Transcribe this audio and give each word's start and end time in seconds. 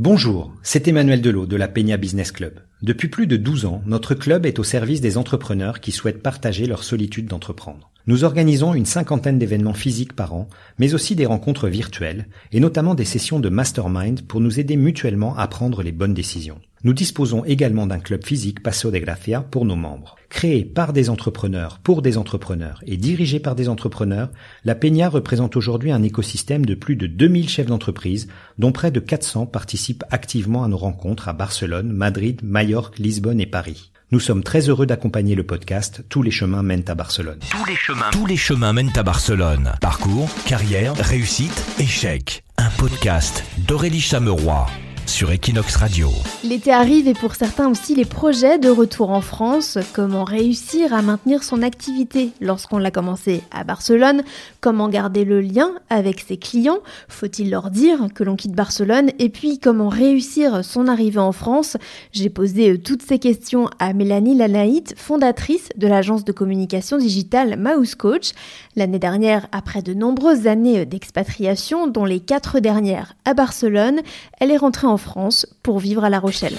Bonjour, 0.00 0.54
c'est 0.62 0.86
Emmanuel 0.86 1.20
Delot 1.20 1.46
de 1.46 1.56
la 1.56 1.66
Peña 1.66 1.96
Business 1.96 2.30
Club. 2.30 2.60
Depuis 2.80 3.08
plus 3.08 3.26
de 3.26 3.36
12 3.36 3.64
ans, 3.64 3.82
notre 3.86 4.14
club 4.14 4.46
est 4.46 4.60
au 4.60 4.62
service 4.62 5.00
des 5.00 5.18
entrepreneurs 5.18 5.80
qui 5.80 5.90
souhaitent 5.90 6.22
partager 6.22 6.66
leur 6.66 6.84
solitude 6.84 7.26
d'entreprendre. 7.26 7.90
Nous 8.06 8.22
organisons 8.22 8.72
une 8.72 8.86
cinquantaine 8.86 9.38
d'événements 9.38 9.74
physiques 9.74 10.14
par 10.14 10.32
an, 10.32 10.48
mais 10.78 10.94
aussi 10.94 11.16
des 11.16 11.26
rencontres 11.26 11.68
virtuelles, 11.68 12.28
et 12.52 12.60
notamment 12.60 12.94
des 12.94 13.04
sessions 13.04 13.40
de 13.40 13.48
mastermind 13.48 14.22
pour 14.22 14.40
nous 14.40 14.60
aider 14.60 14.76
mutuellement 14.76 15.36
à 15.36 15.48
prendre 15.48 15.82
les 15.82 15.92
bonnes 15.92 16.14
décisions. 16.14 16.60
Nous 16.84 16.92
disposons 16.92 17.44
également 17.44 17.88
d'un 17.88 17.98
club 17.98 18.24
physique 18.24 18.62
Paso 18.62 18.92
de 18.92 18.98
Gracia 18.98 19.40
pour 19.40 19.64
nos 19.64 19.74
membres. 19.74 20.14
Créé 20.28 20.64
par 20.64 20.92
des 20.92 21.10
entrepreneurs 21.10 21.80
pour 21.80 22.02
des 22.02 22.16
entrepreneurs 22.16 22.84
et 22.86 22.96
dirigé 22.96 23.40
par 23.40 23.56
des 23.56 23.68
entrepreneurs, 23.68 24.30
la 24.64 24.76
Peña 24.76 25.08
représente 25.08 25.56
aujourd'hui 25.56 25.90
un 25.90 26.04
écosystème 26.04 26.64
de 26.64 26.76
plus 26.76 26.94
de 26.94 27.08
2000 27.08 27.48
chefs 27.48 27.66
d'entreprise, 27.66 28.28
dont 28.58 28.70
près 28.70 28.92
de 28.92 29.00
400 29.00 29.46
participent 29.46 30.04
activement 30.10 30.62
à 30.62 30.68
nos 30.68 30.76
rencontres 30.76 31.28
à 31.28 31.32
Barcelone, 31.32 31.90
Madrid, 31.90 32.40
Majorque, 32.68 32.98
Lisbonne 32.98 33.40
et 33.40 33.46
Paris. 33.46 33.90
Nous 34.10 34.20
sommes 34.20 34.42
très 34.42 34.68
heureux 34.68 34.84
d'accompagner 34.84 35.34
le 35.34 35.42
podcast 35.42 36.04
Tous 36.10 36.22
les 36.22 36.30
chemins 36.30 36.62
mènent 36.62 36.84
à 36.88 36.94
Barcelone. 36.94 37.38
Tous 37.50 37.64
les 37.64 37.76
chemins, 37.76 38.10
tous 38.12 38.26
les 38.26 38.36
chemins 38.36 38.74
mènent 38.74 38.92
à 38.94 39.02
Barcelone. 39.02 39.72
Parcours, 39.80 40.28
carrière, 40.44 40.94
réussite, 40.94 41.64
échec. 41.78 42.44
Un 42.58 42.68
podcast 42.76 43.42
d'Aurélie 43.66 44.02
Chameroy 44.02 44.66
sur 45.08 45.32
Equinox 45.32 45.76
Radio. 45.76 46.10
L'été 46.44 46.70
arrive 46.70 47.08
et 47.08 47.14
pour 47.14 47.34
certains 47.34 47.68
aussi 47.68 47.94
les 47.94 48.04
projets 48.04 48.58
de 48.58 48.68
retour 48.68 49.10
en 49.10 49.22
France. 49.22 49.78
Comment 49.94 50.22
réussir 50.22 50.92
à 50.92 51.00
maintenir 51.00 51.42
son 51.42 51.62
activité 51.62 52.30
lorsqu'on 52.42 52.76
l'a 52.76 52.90
commencé 52.90 53.42
à 53.50 53.64
Barcelone 53.64 54.22
Comment 54.60 54.88
garder 54.88 55.24
le 55.24 55.40
lien 55.40 55.72
avec 55.88 56.20
ses 56.20 56.36
clients 56.36 56.80
Faut-il 57.08 57.50
leur 57.50 57.70
dire 57.70 58.08
que 58.14 58.22
l'on 58.22 58.36
quitte 58.36 58.52
Barcelone 58.52 59.10
Et 59.18 59.30
puis 59.30 59.58
comment 59.58 59.88
réussir 59.88 60.62
son 60.62 60.88
arrivée 60.88 61.20
en 61.20 61.32
France? 61.32 61.78
J'ai 62.12 62.28
posé 62.28 62.72
euh, 62.72 62.78
toutes 62.78 63.02
ces 63.02 63.18
questions 63.18 63.70
à 63.78 63.94
Mélanie 63.94 64.36
Lanaït, 64.36 64.94
fondatrice 64.98 65.70
de 65.76 65.86
l'agence 65.86 66.24
de 66.24 66.32
communication 66.32 66.98
digitale 66.98 67.58
Mouse 67.58 67.94
Coach. 67.94 68.32
L'année 68.76 68.98
dernière, 68.98 69.46
après 69.52 69.80
de 69.80 69.94
nombreuses 69.94 70.46
années 70.46 70.84
d'expatriation, 70.84 71.86
dont 71.86 72.04
les 72.04 72.20
quatre 72.20 72.60
dernières 72.60 73.14
à 73.24 73.32
Barcelone, 73.32 74.00
elle 74.38 74.50
est 74.50 74.56
rentrée 74.58 74.86
en 74.86 74.97
France 74.98 75.46
pour 75.62 75.78
vivre 75.78 76.04
à 76.04 76.10
La 76.10 76.20
Rochelle. 76.20 76.56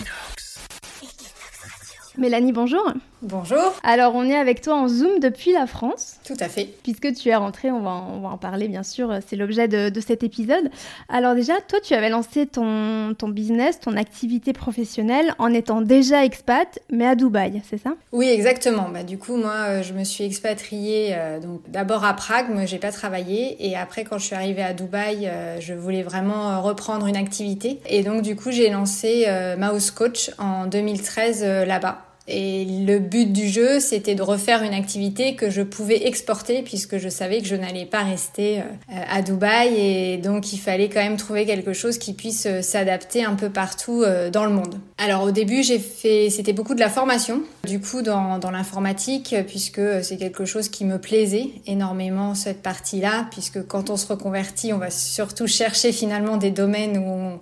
Mélanie, 2.17 2.51
bonjour. 2.51 2.83
Bonjour. 3.21 3.75
Alors, 3.83 4.15
on 4.15 4.23
est 4.23 4.35
avec 4.35 4.61
toi 4.61 4.75
en 4.75 4.87
Zoom 4.87 5.19
depuis 5.19 5.51
la 5.51 5.67
France. 5.67 6.15
Tout 6.25 6.37
à 6.39 6.47
fait. 6.47 6.69
Puisque 6.83 7.13
tu 7.13 7.27
es 7.29 7.35
rentrée, 7.35 7.69
on 7.69 7.81
va, 7.81 8.01
on 8.13 8.21
va 8.21 8.29
en 8.29 8.37
parler 8.37 8.69
bien 8.69 8.83
sûr, 8.83 9.13
c'est 9.27 9.35
l'objet 9.35 9.67
de, 9.67 9.89
de, 9.89 9.99
cet 9.99 10.23
épisode. 10.23 10.71
Alors 11.09 11.35
déjà, 11.35 11.59
toi, 11.67 11.79
tu 11.83 11.93
avais 11.93 12.09
lancé 12.09 12.45
ton, 12.45 13.13
ton 13.17 13.27
business, 13.27 13.81
ton 13.81 13.97
activité 13.97 14.53
professionnelle 14.53 15.33
en 15.37 15.53
étant 15.53 15.81
déjà 15.81 16.23
expat, 16.23 16.79
mais 16.89 17.05
à 17.05 17.15
Dubaï, 17.15 17.61
c'est 17.69 17.77
ça? 17.77 17.95
Oui, 18.13 18.29
exactement. 18.29 18.87
Bah, 18.87 19.03
du 19.03 19.17
coup, 19.17 19.35
moi, 19.35 19.55
euh, 19.67 19.83
je 19.83 19.93
me 19.93 20.05
suis 20.05 20.23
expatriée 20.23 21.09
euh, 21.11 21.39
donc 21.39 21.61
d'abord 21.67 22.05
à 22.05 22.13
Prague, 22.13 22.47
mais 22.49 22.67
j'ai 22.67 22.79
pas 22.79 22.91
travaillé. 22.91 23.57
Et 23.67 23.75
après, 23.75 24.05
quand 24.05 24.17
je 24.17 24.25
suis 24.25 24.35
arrivée 24.35 24.63
à 24.63 24.73
Dubaï, 24.73 25.27
euh, 25.27 25.59
je 25.59 25.73
voulais 25.73 26.03
vraiment 26.03 26.61
reprendre 26.61 27.05
une 27.07 27.17
activité. 27.17 27.81
Et 27.85 28.01
donc, 28.03 28.21
du 28.21 28.37
coup, 28.37 28.51
j'ai 28.51 28.69
lancé 28.69 29.27
Mouse 29.57 29.91
Coach 29.91 30.31
en 30.37 30.67
2013 30.67 31.43
là-bas. 31.67 32.08
Et 32.31 32.63
le 32.63 32.99
but 32.99 33.33
du 33.33 33.47
jeu, 33.47 33.79
c'était 33.79 34.13
de 34.13 34.21
refaire 34.21 34.61
une 34.61 34.73
activité 34.73 35.35
que 35.35 35.49
je 35.49 35.63
pouvais 35.63 36.05
exporter 36.07 36.61
puisque 36.61 36.99
je 36.99 37.09
savais 37.09 37.39
que 37.39 37.47
je 37.47 37.55
n'allais 37.55 37.87
pas 37.87 38.03
rester 38.03 38.59
euh, 38.59 39.01
à 39.09 39.23
Dubaï 39.23 39.73
et 39.79 40.17
donc 40.17 40.53
il 40.53 40.59
fallait 40.59 40.89
quand 40.89 41.01
même 41.01 41.17
trouver 41.17 41.47
quelque 41.47 41.73
chose 41.73 41.97
qui 41.97 42.13
puisse 42.13 42.45
euh, 42.45 42.61
s'adapter 42.61 43.23
un 43.23 43.33
peu 43.33 43.49
partout 43.49 44.03
euh, 44.03 44.29
dans 44.29 44.45
le 44.45 44.51
monde. 44.51 44.75
Alors 44.99 45.23
au 45.23 45.31
début, 45.31 45.63
j'ai 45.63 45.79
fait, 45.79 46.29
c'était 46.29 46.53
beaucoup 46.53 46.75
de 46.75 46.79
la 46.79 46.89
formation, 46.89 47.41
du 47.65 47.79
coup 47.79 48.03
dans, 48.03 48.37
dans 48.37 48.51
l'informatique 48.51 49.35
puisque 49.47 49.81
c'est 50.03 50.17
quelque 50.17 50.45
chose 50.45 50.69
qui 50.69 50.85
me 50.85 50.99
plaisait 50.99 51.49
énormément 51.65 52.35
cette 52.35 52.61
partie-là 52.61 53.27
puisque 53.31 53.65
quand 53.65 53.89
on 53.89 53.97
se 53.97 54.05
reconvertit, 54.05 54.71
on 54.71 54.77
va 54.77 54.91
surtout 54.91 55.47
chercher 55.47 55.91
finalement 55.91 56.37
des 56.37 56.51
domaines 56.51 56.97
où 56.99 57.09
on 57.09 57.39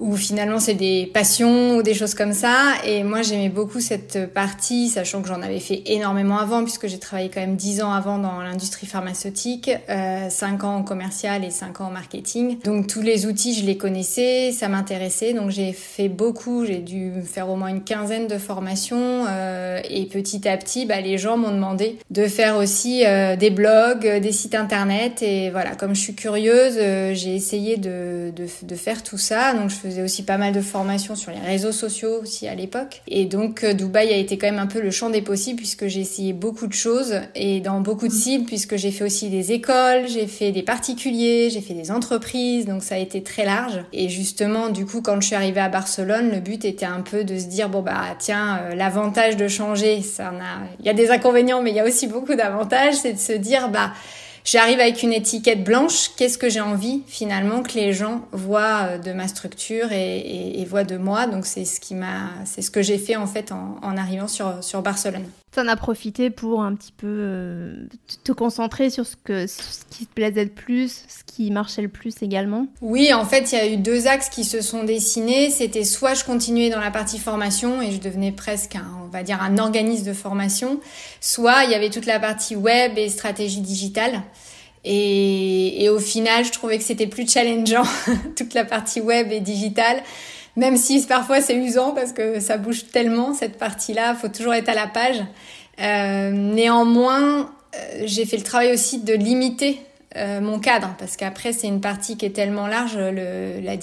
où 0.00 0.16
finalement 0.16 0.58
c'est 0.58 0.74
des 0.74 1.10
passions 1.12 1.76
ou 1.76 1.82
des 1.82 1.94
choses 1.94 2.14
comme 2.14 2.32
ça. 2.32 2.74
Et 2.84 3.02
moi 3.02 3.22
j'aimais 3.22 3.48
beaucoup 3.48 3.80
cette 3.80 4.32
partie, 4.32 4.88
sachant 4.88 5.22
que 5.22 5.28
j'en 5.28 5.42
avais 5.42 5.60
fait 5.60 5.82
énormément 5.86 6.38
avant, 6.38 6.62
puisque 6.62 6.86
j'ai 6.86 6.98
travaillé 6.98 7.30
quand 7.30 7.40
même 7.40 7.56
10 7.56 7.82
ans 7.82 7.92
avant 7.92 8.18
dans 8.18 8.40
l'industrie 8.40 8.86
pharmaceutique, 8.86 9.70
euh, 9.88 10.28
5 10.28 10.64
ans 10.64 10.76
en 10.76 10.82
commercial 10.82 11.44
et 11.44 11.50
5 11.50 11.80
ans 11.80 11.86
en 11.86 11.90
marketing. 11.90 12.58
Donc 12.64 12.86
tous 12.86 13.02
les 13.02 13.26
outils 13.26 13.54
je 13.54 13.64
les 13.64 13.76
connaissais, 13.76 14.52
ça 14.52 14.68
m'intéressait, 14.68 15.32
donc 15.32 15.50
j'ai 15.50 15.72
fait 15.72 16.08
beaucoup, 16.08 16.64
j'ai 16.64 16.78
dû 16.78 17.12
faire 17.22 17.48
au 17.48 17.56
moins 17.56 17.68
une 17.68 17.84
quinzaine 17.84 18.26
de 18.26 18.38
formations. 18.38 19.26
Euh, 19.28 19.80
et 19.88 20.06
petit 20.06 20.48
à 20.48 20.56
petit, 20.56 20.86
bah, 20.86 21.00
les 21.00 21.18
gens 21.18 21.36
m'ont 21.36 21.50
demandé 21.50 21.98
de 22.10 22.26
faire 22.26 22.56
aussi 22.56 23.04
euh, 23.04 23.36
des 23.36 23.50
blogs, 23.50 24.06
des 24.20 24.32
sites 24.32 24.54
internet. 24.54 25.22
Et 25.22 25.50
voilà, 25.50 25.74
comme 25.74 25.94
je 25.94 26.00
suis 26.00 26.14
curieuse, 26.14 26.76
euh, 26.78 27.14
j'ai 27.14 27.34
essayé 27.34 27.76
de, 27.76 28.32
de, 28.34 28.46
de, 28.62 28.74
faire 28.74 29.02
tout 29.02 29.18
ça. 29.18 29.54
Donc 29.54 29.70
je 29.70 29.74
faisais 29.88 30.02
aussi 30.02 30.22
pas 30.22 30.38
mal 30.38 30.52
de 30.52 30.60
formations 30.60 31.16
sur 31.16 31.30
les 31.30 31.38
réseaux 31.38 31.72
sociaux 31.72 32.20
aussi 32.22 32.46
à 32.48 32.54
l'époque. 32.54 33.02
Et 33.08 33.24
donc 33.24 33.64
euh, 33.64 33.74
Dubaï 33.74 34.12
a 34.12 34.16
été 34.16 34.38
quand 34.38 34.46
même 34.46 34.58
un 34.58 34.66
peu 34.66 34.80
le 34.80 34.90
champ 34.90 35.10
des 35.10 35.22
possibles 35.22 35.58
puisque 35.58 35.86
j'ai 35.86 36.00
essayé 36.00 36.32
beaucoup 36.32 36.66
de 36.66 36.72
choses 36.72 37.20
et 37.34 37.60
dans 37.60 37.80
beaucoup 37.80 38.08
de 38.08 38.12
cibles 38.12 38.44
puisque 38.44 38.76
j'ai 38.76 38.90
fait 38.90 39.04
aussi 39.04 39.28
des 39.28 39.52
écoles, 39.52 40.08
j'ai 40.08 40.26
fait 40.26 40.52
des 40.52 40.62
particuliers, 40.62 41.50
j'ai 41.50 41.60
fait 41.60 41.74
des 41.74 41.90
entreprises, 41.90 42.66
donc 42.66 42.82
ça 42.82 42.94
a 42.94 42.98
été 42.98 43.22
très 43.22 43.44
large. 43.44 43.84
Et 43.92 44.08
justement, 44.08 44.68
du 44.68 44.86
coup, 44.86 45.02
quand 45.02 45.20
je 45.20 45.26
suis 45.26 45.36
arrivée 45.36 45.60
à 45.60 45.68
Barcelone, 45.68 46.30
le 46.30 46.40
but 46.40 46.64
était 46.64 46.86
un 46.86 47.00
peu 47.00 47.24
de 47.24 47.38
se 47.38 47.46
dire 47.46 47.68
bon 47.68 47.82
bah 47.82 48.16
tiens, 48.18 48.60
euh, 48.62 48.74
l'avantage 48.74 49.36
de 49.36 49.48
changer, 49.48 50.02
ça 50.02 50.32
en 50.32 50.36
a, 50.36 50.66
il 50.80 50.86
y 50.86 50.88
a 50.88 50.94
des 50.94 51.10
inconvénients, 51.10 51.62
mais 51.62 51.70
il 51.70 51.76
y 51.76 51.80
a 51.80 51.84
aussi 51.84 52.06
beaucoup 52.06 52.34
d'avantages, 52.34 52.94
c'est 52.94 53.12
de 53.12 53.18
se 53.18 53.32
dire 53.32 53.68
bah 53.68 53.92
J'arrive 54.44 54.78
avec 54.78 55.02
une 55.02 55.14
étiquette 55.14 55.64
blanche. 55.64 56.10
Qu'est-ce 56.16 56.36
que 56.36 56.50
j'ai 56.50 56.60
envie 56.60 57.02
finalement 57.06 57.62
que 57.62 57.72
les 57.72 57.94
gens 57.94 58.28
voient 58.30 58.88
euh, 58.88 58.98
de 58.98 59.12
ma 59.12 59.26
structure 59.26 59.90
et, 59.90 60.64
voient 60.68 60.84
de 60.84 60.98
moi? 60.98 61.26
Donc 61.26 61.46
c'est 61.46 61.64
ce 61.64 61.80
qui 61.80 61.94
m'a, 61.94 62.30
c'est 62.44 62.60
ce 62.60 62.70
que 62.70 62.82
j'ai 62.82 62.98
fait 62.98 63.16
en 63.16 63.26
fait 63.26 63.52
en, 63.52 63.96
arrivant 63.96 64.28
sur 64.28 64.82
Barcelone. 64.82 65.26
T'en 65.54 65.68
as 65.68 65.76
profité 65.76 66.30
pour 66.30 66.62
un 66.62 66.74
petit 66.74 66.90
peu 66.90 67.06
euh, 67.06 67.86
te 68.24 68.32
concentrer 68.32 68.90
sur 68.90 69.06
ce, 69.06 69.14
que, 69.14 69.46
ce 69.46 69.84
qui 69.88 70.04
te 70.04 70.12
plaisait 70.12 70.42
le 70.42 70.50
plus, 70.50 71.04
ce 71.06 71.22
qui 71.24 71.52
marchait 71.52 71.82
le 71.82 71.88
plus 71.88 72.22
également 72.22 72.66
Oui, 72.80 73.14
en 73.14 73.24
fait, 73.24 73.52
il 73.52 73.58
y 73.58 73.60
a 73.60 73.68
eu 73.68 73.76
deux 73.76 74.08
axes 74.08 74.30
qui 74.30 74.42
se 74.42 74.60
sont 74.60 74.82
dessinés. 74.82 75.50
C'était 75.50 75.84
soit 75.84 76.14
je 76.14 76.24
continuais 76.24 76.70
dans 76.70 76.80
la 76.80 76.90
partie 76.90 77.20
formation 77.20 77.80
et 77.80 77.92
je 77.92 78.00
devenais 78.00 78.32
presque, 78.32 78.74
un, 78.74 78.84
on 79.04 79.08
va 79.10 79.22
dire, 79.22 79.40
un 79.40 79.58
organisme 79.58 80.04
de 80.04 80.12
formation, 80.12 80.80
soit 81.20 81.62
il 81.62 81.70
y 81.70 81.74
avait 81.74 81.90
toute 81.90 82.06
la 82.06 82.18
partie 82.18 82.56
web 82.56 82.98
et 82.98 83.08
stratégie 83.08 83.60
digitale. 83.60 84.22
Et 84.82 85.88
au 85.88 86.00
final, 86.00 86.44
je 86.44 86.50
trouvais 86.50 86.78
que 86.78 86.84
c'était 86.84 87.06
plus 87.06 87.30
challengeant, 87.30 87.84
toute 88.36 88.54
la 88.54 88.64
partie 88.64 89.00
web 89.00 89.30
et 89.30 89.40
digitale 89.40 90.02
même 90.56 90.76
si 90.76 91.04
parfois 91.06 91.40
c'est 91.40 91.56
usant 91.56 91.92
parce 91.92 92.12
que 92.12 92.40
ça 92.40 92.56
bouge 92.56 92.86
tellement 92.92 93.34
cette 93.34 93.58
partie-là, 93.58 94.14
faut 94.14 94.28
toujours 94.28 94.54
être 94.54 94.68
à 94.68 94.74
la 94.74 94.86
page. 94.86 95.22
Euh, 95.80 96.30
néanmoins, 96.30 97.50
euh, 97.74 98.02
j'ai 98.04 98.24
fait 98.24 98.36
le 98.36 98.44
travail 98.44 98.72
aussi 98.72 99.00
de 99.00 99.14
limiter 99.14 99.80
euh, 100.16 100.40
mon 100.40 100.60
cadre 100.60 100.94
parce 100.98 101.16
qu'après 101.16 101.52
c'est 101.52 101.66
une 101.66 101.80
partie 101.80 102.16
qui 102.16 102.26
est 102.26 102.30
tellement 102.30 102.68
large, 102.68 102.96
le, 102.96 103.60
la, 103.60 103.74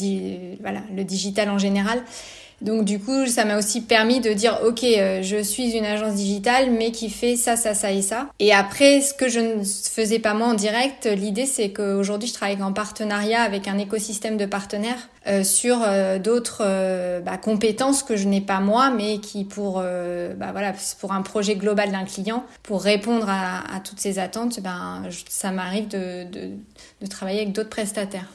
voilà, 0.62 0.82
le 0.96 1.04
digital 1.04 1.50
en 1.50 1.58
général. 1.58 2.02
Donc 2.62 2.86
du 2.86 3.00
coup, 3.00 3.26
ça 3.26 3.46
m'a 3.46 3.58
aussi 3.58 3.82
permis 3.82 4.20
de 4.20 4.34
dire 4.34 4.60
ok, 4.66 4.84
euh, 4.84 5.22
je 5.24 5.42
suis 5.42 5.72
une 5.72 5.86
agence 5.86 6.16
digitale, 6.16 6.72
mais 6.72 6.92
qui 6.92 7.10
fait 7.10 7.36
ça, 7.36 7.56
ça, 7.56 7.74
ça 7.74 7.92
et 7.92 8.02
ça. 8.02 8.28
Et 8.40 8.54
après, 8.54 9.02
ce 9.02 9.14
que 9.14 9.30
je 9.30 9.40
ne 9.40 9.64
faisais 9.64 10.20
pas 10.20 10.34
moi 10.34 10.48
en 10.48 10.54
direct, 10.54 11.06
l'idée 11.06 11.46
c'est 11.46 11.72
qu'aujourd'hui, 11.72 12.30
je 12.30 12.34
travaille 12.34 12.62
en 12.62 12.74
partenariat 12.74 13.42
avec 13.42 13.68
un 13.68 13.78
écosystème 13.78 14.38
de 14.38 14.46
partenaires 14.46 15.10
euh, 15.28 15.44
sur 15.44 15.82
euh, 15.84 16.18
d'autres 16.18 16.64
euh, 16.66 17.20
bah, 17.20 17.38
compétences 17.38 18.02
que 18.02 18.16
je 18.16 18.28
n'ai 18.28 18.42
pas 18.42 18.60
moi, 18.60 18.90
mais 18.90 19.20
qui 19.20 19.44
pour 19.44 19.80
euh, 19.84 20.34
bah, 20.34 20.52
voilà 20.52 20.74
pour 21.00 21.12
un 21.12 21.22
projet 21.22 21.56
global 21.56 21.92
d'un 21.92 22.06
client, 22.06 22.44
pour 22.64 22.82
répondre 22.82 23.28
à, 23.30 23.80
toutes 23.84 24.00
ces 24.00 24.18
attentes, 24.18 24.60
ben 24.62 25.04
ça 25.30 25.52
m'arrive 25.52 25.88
de, 25.88 26.24
de, 26.24 26.50
de 27.02 27.08
travailler 27.08 27.42
avec 27.42 27.54
d'autres 27.54 27.70
prestataires. 27.70 28.28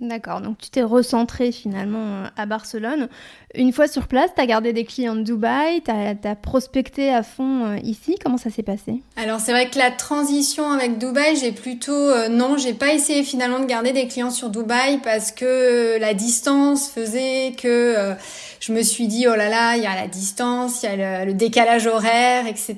D'accord, 0.00 0.40
donc 0.40 0.58
tu 0.58 0.70
t'es 0.70 0.82
recentré 0.82 1.50
finalement 1.50 2.22
à 2.36 2.46
Barcelone. 2.46 3.08
Une 3.56 3.72
fois 3.72 3.88
sur 3.88 4.06
place, 4.06 4.30
tu 4.32 4.40
as 4.40 4.46
gardé 4.46 4.72
des 4.72 4.84
clients 4.84 5.16
de 5.16 5.22
Dubaï, 5.22 5.82
tu 5.82 5.90
as, 5.90 6.36
prospecté 6.36 7.12
à 7.12 7.24
fond 7.24 7.74
ici. 7.82 8.16
Comment 8.22 8.36
ça 8.36 8.48
s'est 8.48 8.62
passé? 8.62 9.02
Alors 9.16 9.40
c'est 9.40 9.50
vrai 9.50 9.68
que 9.68 9.76
la 9.76 9.90
transition 9.90 10.70
avec 10.70 10.98
Dubaï, 10.98 11.34
j'ai 11.34 11.50
plutôt... 11.50 11.92
Euh, 11.92 12.28
non, 12.28 12.56
j'ai 12.56 12.74
pas 12.74 12.92
essayé 12.92 13.24
finalement 13.24 13.58
de 13.58 13.64
garder 13.64 13.90
des 13.90 14.06
clients 14.06 14.30
sur 14.30 14.50
Dubaï 14.50 14.98
parce 14.98 15.32
que 15.32 15.98
la 15.98 16.14
distance 16.14 16.88
faisait 16.88 17.54
que 17.60 17.66
euh, 17.66 18.14
je 18.60 18.72
me 18.72 18.82
suis 18.82 19.08
dit, 19.08 19.26
oh 19.26 19.34
là 19.34 19.48
là, 19.48 19.76
il 19.76 19.82
y 19.82 19.86
a 19.86 19.96
la 19.96 20.06
distance, 20.06 20.84
il 20.84 20.86
y 20.86 20.88
a 20.92 21.24
le, 21.24 21.32
le 21.32 21.34
décalage 21.34 21.88
horaire, 21.88 22.46
etc. 22.46 22.76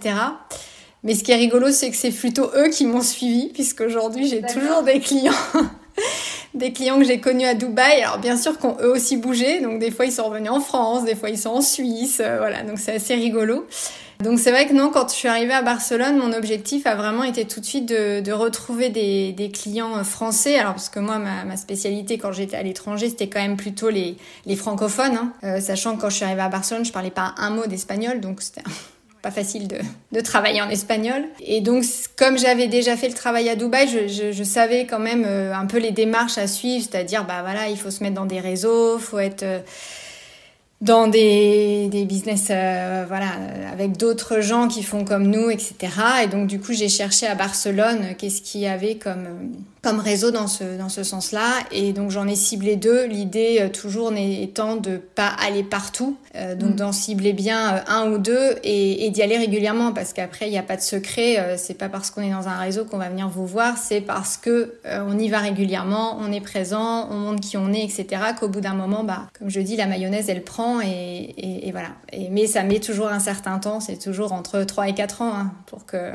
Mais 1.02 1.14
ce 1.14 1.22
qui 1.22 1.32
est 1.32 1.36
rigolo, 1.36 1.70
c'est 1.70 1.90
que 1.90 1.96
c'est 1.96 2.12
plutôt 2.12 2.50
eux 2.56 2.70
qui 2.70 2.86
m'ont 2.86 3.02
suivi, 3.02 3.48
puisqu'aujourd'hui 3.48 4.26
j'ai 4.26 4.40
toujours 4.40 4.82
des 4.82 5.00
clients 5.00 5.32
des 6.54 6.72
clients 6.72 6.98
que 6.98 7.04
j'ai 7.04 7.20
connus 7.20 7.46
à 7.46 7.54
Dubaï. 7.54 8.02
Alors 8.02 8.18
bien 8.18 8.36
sûr 8.36 8.58
qu'ont 8.58 8.76
eux 8.80 8.90
aussi 8.90 9.16
bougé, 9.16 9.60
donc 9.60 9.78
des 9.78 9.90
fois 9.90 10.06
ils 10.06 10.12
sont 10.12 10.24
revenus 10.24 10.50
en 10.50 10.60
France, 10.60 11.04
des 11.04 11.14
fois 11.14 11.30
ils 11.30 11.38
sont 11.38 11.50
en 11.50 11.60
Suisse, 11.60 12.20
euh, 12.24 12.38
voilà, 12.38 12.62
donc 12.62 12.78
c'est 12.78 12.94
assez 12.94 13.14
rigolo. 13.14 13.66
Donc 14.20 14.38
c'est 14.38 14.50
vrai 14.50 14.66
que 14.66 14.74
non, 14.74 14.90
quand 14.90 15.08
je 15.08 15.14
suis 15.14 15.28
arrivée 15.28 15.54
à 15.54 15.62
Barcelone, 15.62 16.18
mon 16.18 16.34
objectif 16.34 16.86
a 16.86 16.94
vraiment 16.94 17.24
été 17.24 17.46
tout 17.46 17.60
de 17.60 17.64
suite 17.64 17.88
de, 17.88 18.32
retrouver 18.32 18.90
des, 18.90 19.50
clients 19.50 20.04
français. 20.04 20.58
Alors 20.58 20.74
parce 20.74 20.90
que 20.90 21.00
moi, 21.00 21.18
ma, 21.18 21.56
spécialité 21.56 22.18
quand 22.18 22.30
j'étais 22.30 22.56
à 22.56 22.62
l'étranger, 22.62 23.08
c'était 23.08 23.30
quand 23.30 23.40
même 23.40 23.56
plutôt 23.56 23.88
les, 23.88 24.16
les 24.44 24.56
francophones, 24.56 25.16
hein. 25.16 25.32
euh, 25.44 25.60
sachant 25.60 25.96
que 25.96 26.02
quand 26.02 26.10
je 26.10 26.16
suis 26.16 26.24
arrivée 26.24 26.42
à 26.42 26.50
Barcelone, 26.50 26.84
je 26.84 26.92
parlais 26.92 27.10
pas 27.10 27.34
un 27.38 27.48
mot 27.48 27.66
d'espagnol, 27.66 28.20
donc 28.20 28.42
c'était 28.42 28.62
pas 29.22 29.30
facile 29.30 29.68
de, 29.68 29.78
de, 30.12 30.20
travailler 30.20 30.62
en 30.62 30.70
espagnol. 30.70 31.24
Et 31.40 31.60
donc, 31.60 31.84
comme 32.16 32.38
j'avais 32.38 32.68
déjà 32.68 32.96
fait 32.96 33.08
le 33.08 33.14
travail 33.14 33.48
à 33.48 33.56
Dubaï, 33.56 33.88
je, 33.88 34.32
je, 34.32 34.44
savais 34.44 34.86
quand 34.86 34.98
même 34.98 35.24
euh, 35.26 35.54
un 35.54 35.66
peu 35.66 35.78
les 35.78 35.90
démarches 35.90 36.38
à 36.38 36.46
suivre, 36.46 36.86
c'est-à-dire, 36.90 37.24
bah 37.24 37.42
voilà, 37.42 37.68
il 37.68 37.76
faut 37.76 37.90
se 37.90 38.02
mettre 38.02 38.14
dans 38.14 38.26
des 38.26 38.40
réseaux, 38.40 38.98
faut 38.98 39.18
être 39.18 39.42
euh, 39.42 39.58
dans 40.80 41.08
des, 41.08 41.88
des 41.88 42.06
business, 42.06 42.48
euh, 42.50 43.04
voilà, 43.06 43.26
avec 43.70 43.98
d'autres 43.98 44.40
gens 44.40 44.68
qui 44.68 44.82
font 44.82 45.04
comme 45.04 45.26
nous, 45.26 45.50
etc. 45.50 45.74
Et 46.24 46.26
donc, 46.26 46.46
du 46.46 46.58
coup, 46.58 46.72
j'ai 46.72 46.88
cherché 46.88 47.26
à 47.26 47.34
Barcelone 47.34 48.14
qu'est-ce 48.16 48.40
qu'il 48.40 48.62
y 48.62 48.66
avait 48.66 48.94
comme 48.94 49.52
comme 49.82 50.00
réseau 50.00 50.30
dans 50.30 50.46
ce, 50.46 50.78
dans 50.78 50.88
ce 50.88 51.02
sens-là. 51.02 51.52
Et 51.70 51.92
donc 51.92 52.10
j'en 52.10 52.26
ai 52.26 52.36
ciblé 52.36 52.76
deux, 52.76 53.06
l'idée 53.06 53.58
euh, 53.60 53.68
toujours 53.68 54.12
étant 54.16 54.76
de 54.76 54.96
pas 54.96 55.28
aller 55.28 55.62
partout, 55.62 56.16
euh, 56.36 56.54
donc 56.54 56.70
mm. 56.70 56.76
d'en 56.76 56.92
cibler 56.92 57.32
bien 57.32 57.74
euh, 57.74 57.80
un 57.88 58.10
ou 58.10 58.18
deux 58.18 58.54
et, 58.62 59.06
et 59.06 59.10
d'y 59.10 59.22
aller 59.22 59.38
régulièrement 59.38 59.92
parce 59.92 60.12
qu'après 60.12 60.46
il 60.46 60.50
n'y 60.50 60.58
a 60.58 60.62
pas 60.62 60.76
de 60.76 60.82
secret, 60.82 61.38
euh, 61.38 61.54
c'est 61.56 61.74
pas 61.74 61.88
parce 61.88 62.10
qu'on 62.10 62.22
est 62.22 62.30
dans 62.30 62.48
un 62.48 62.58
réseau 62.58 62.84
qu'on 62.84 62.98
va 62.98 63.08
venir 63.08 63.28
vous 63.28 63.46
voir, 63.46 63.76
c'est 63.78 64.00
parce 64.00 64.36
que 64.36 64.74
on 64.84 65.18
y 65.18 65.28
va 65.28 65.38
régulièrement, 65.38 66.18
on 66.20 66.32
est 66.32 66.40
présent, 66.40 67.08
on 67.10 67.16
montre 67.16 67.40
qui 67.40 67.56
on 67.56 67.72
est, 67.72 67.82
etc. 67.82 68.06
qu'au 68.38 68.48
bout 68.48 68.60
d'un 68.60 68.74
moment, 68.74 69.04
bah, 69.04 69.28
comme 69.38 69.50
je 69.50 69.60
dis, 69.60 69.76
la 69.76 69.86
mayonnaise 69.86 70.28
elle 70.28 70.42
prend 70.42 70.80
et, 70.80 70.86
et, 70.86 71.68
et 71.68 71.72
voilà. 71.72 71.88
Et, 72.12 72.28
mais 72.30 72.46
ça 72.46 72.62
met 72.62 72.80
toujours 72.80 73.08
un 73.08 73.20
certain 73.20 73.58
temps, 73.58 73.80
c'est 73.80 73.98
toujours 73.98 74.32
entre 74.32 74.62
3 74.62 74.88
et 74.88 74.94
4 74.94 75.22
ans 75.22 75.32
hein, 75.34 75.52
pour 75.66 75.86
que 75.86 76.12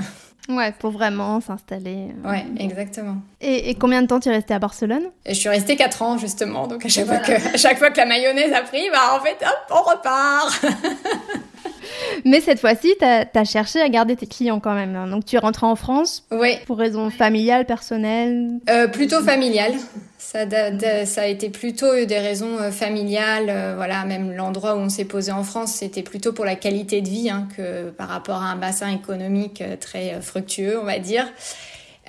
Ouais, 0.47 0.73
pour 0.77 0.91
vraiment 0.91 1.41
s'installer. 1.41 2.09
Euh, 2.23 2.29
ouais, 2.29 2.45
exactement. 2.59 3.17
Et, 3.41 3.69
et, 3.69 3.75
combien 3.75 4.01
de 4.01 4.07
temps 4.07 4.19
tu 4.19 4.29
es 4.29 4.31
resté 4.31 4.53
à 4.53 4.59
Barcelone? 4.59 5.05
Je 5.27 5.33
suis 5.33 5.49
restée 5.49 5.75
4 5.75 6.01
ans 6.01 6.17
justement, 6.17 6.67
donc 6.67 6.85
à 6.85 6.89
chaque, 6.89 7.07
fois 7.07 7.17
que, 7.17 7.31
à 7.31 7.57
chaque 7.57 7.79
fois 7.79 7.89
que 7.89 7.97
la 7.97 8.05
mayonnaise 8.05 8.53
a 8.53 8.61
pris, 8.61 8.83
bah 8.91 9.17
en 9.17 9.23
fait, 9.23 9.37
hop, 9.43 9.71
on 9.71 9.89
repart 9.89 10.65
Mais 12.25 12.41
cette 12.41 12.59
fois-ci, 12.59 12.93
tu 12.99 13.05
as, 13.05 13.25
as, 13.33 13.45
cherché 13.45 13.81
à 13.81 13.89
garder 13.89 14.15
tes 14.15 14.27
clients 14.27 14.59
quand 14.59 14.73
même. 14.73 14.95
Hein. 14.95 15.07
Donc 15.07 15.25
tu 15.25 15.35
es 15.35 15.39
rentrée 15.39 15.65
en 15.65 15.75
France 15.75 16.25
Oui. 16.31 16.57
Pour 16.65 16.77
raisons 16.77 17.09
familiales, 17.09 17.65
personnelles 17.65 18.59
euh, 18.69 18.87
Plutôt 18.87 19.21
familiales. 19.21 19.73
Ça, 20.25 21.21
a 21.21 21.27
été 21.27 21.49
plutôt 21.51 22.03
des 22.03 22.17
raisons 22.17 22.57
euh, 22.59 22.71
familiales. 22.71 23.45
Euh, 23.47 23.73
voilà, 23.75 24.05
même 24.05 24.31
l'endroit 24.35 24.75
où 24.75 24.79
on 24.79 24.89
s'est 24.89 25.05
posé 25.05 25.31
en 25.31 25.43
France, 25.43 25.73
c'était 25.73 26.01
plutôt 26.01 26.33
pour 26.33 26.45
la 26.45 26.55
qualité 26.55 27.01
de 27.01 27.09
vie 27.09 27.29
hein, 27.29 27.47
que 27.55 27.91
par 27.91 28.09
rapport 28.09 28.41
à 28.41 28.47
un 28.47 28.55
bassin 28.55 28.89
économique 28.89 29.61
euh, 29.61 29.75
très 29.79 30.19
fructueux, 30.21 30.79
on 30.81 30.85
va 30.85 30.97
dire. 30.97 31.27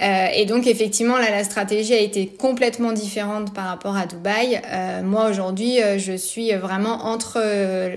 Euh, 0.03 0.27
et 0.35 0.45
donc 0.45 0.67
effectivement 0.67 1.17
là 1.17 1.31
la 1.31 1.43
stratégie 1.43 1.95
a 1.95 2.01
été 2.01 2.27
complètement 2.27 2.93
différente 2.93 3.55
par 3.55 3.67
rapport 3.67 3.97
à 3.97 4.05
Dubaï. 4.05 4.61
Euh, 4.71 5.03
moi 5.03 5.31
aujourd'hui 5.31 5.83
euh, 5.83 5.99
je 5.99 6.13
suis 6.13 6.53
vraiment 6.53 7.07
entre 7.07 7.43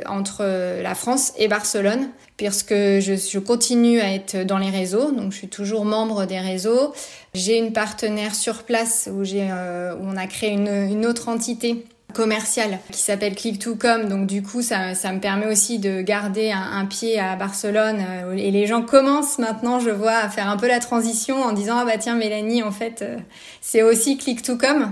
entre 0.07 0.81
la 0.81 0.95
France 0.95 1.33
et 1.37 1.49
Barcelone 1.49 2.07
puisque 2.37 2.73
je, 2.73 3.39
continue 3.39 3.99
à 3.99 4.13
être 4.13 4.45
dans 4.45 4.59
les 4.59 4.69
réseaux 4.69 5.11
donc 5.11 5.33
je 5.33 5.37
suis 5.39 5.49
toujours 5.49 5.83
membre 5.83 6.25
des 6.25 6.39
réseaux. 6.39 6.93
J'ai 7.39 7.57
une 7.57 7.71
partenaire 7.71 8.35
sur 8.35 8.63
place 8.63 9.09
où 9.11 9.23
j'ai 9.23 9.45
où 9.45 10.03
on 10.03 10.17
a 10.17 10.27
créé 10.27 10.51
une, 10.51 10.67
une 10.67 11.05
autre 11.05 11.29
entité 11.29 11.85
commercial 12.13 12.79
qui 12.91 12.99
s'appelle 13.01 13.33
Click2Com. 13.33 14.07
Donc 14.07 14.27
du 14.27 14.41
coup, 14.43 14.61
ça, 14.61 14.95
ça 14.95 15.11
me 15.13 15.19
permet 15.19 15.47
aussi 15.47 15.79
de 15.79 16.01
garder 16.01 16.51
un, 16.51 16.61
un 16.61 16.85
pied 16.85 17.19
à 17.19 17.35
Barcelone. 17.35 18.03
Euh, 18.07 18.33
et 18.35 18.51
les 18.51 18.67
gens 18.67 18.81
commencent 18.81 19.39
maintenant, 19.39 19.79
je 19.79 19.89
vois, 19.89 20.15
à 20.15 20.29
faire 20.29 20.49
un 20.49 20.57
peu 20.57 20.67
la 20.67 20.79
transition 20.79 21.41
en 21.41 21.53
disant 21.53 21.77
ah 21.79 21.85
bah 21.85 21.97
tiens 21.97 22.15
Mélanie, 22.15 22.63
en 22.63 22.71
fait, 22.71 23.01
euh, 23.01 23.17
c'est 23.61 23.83
aussi 23.83 24.17
Click2Com 24.17 24.91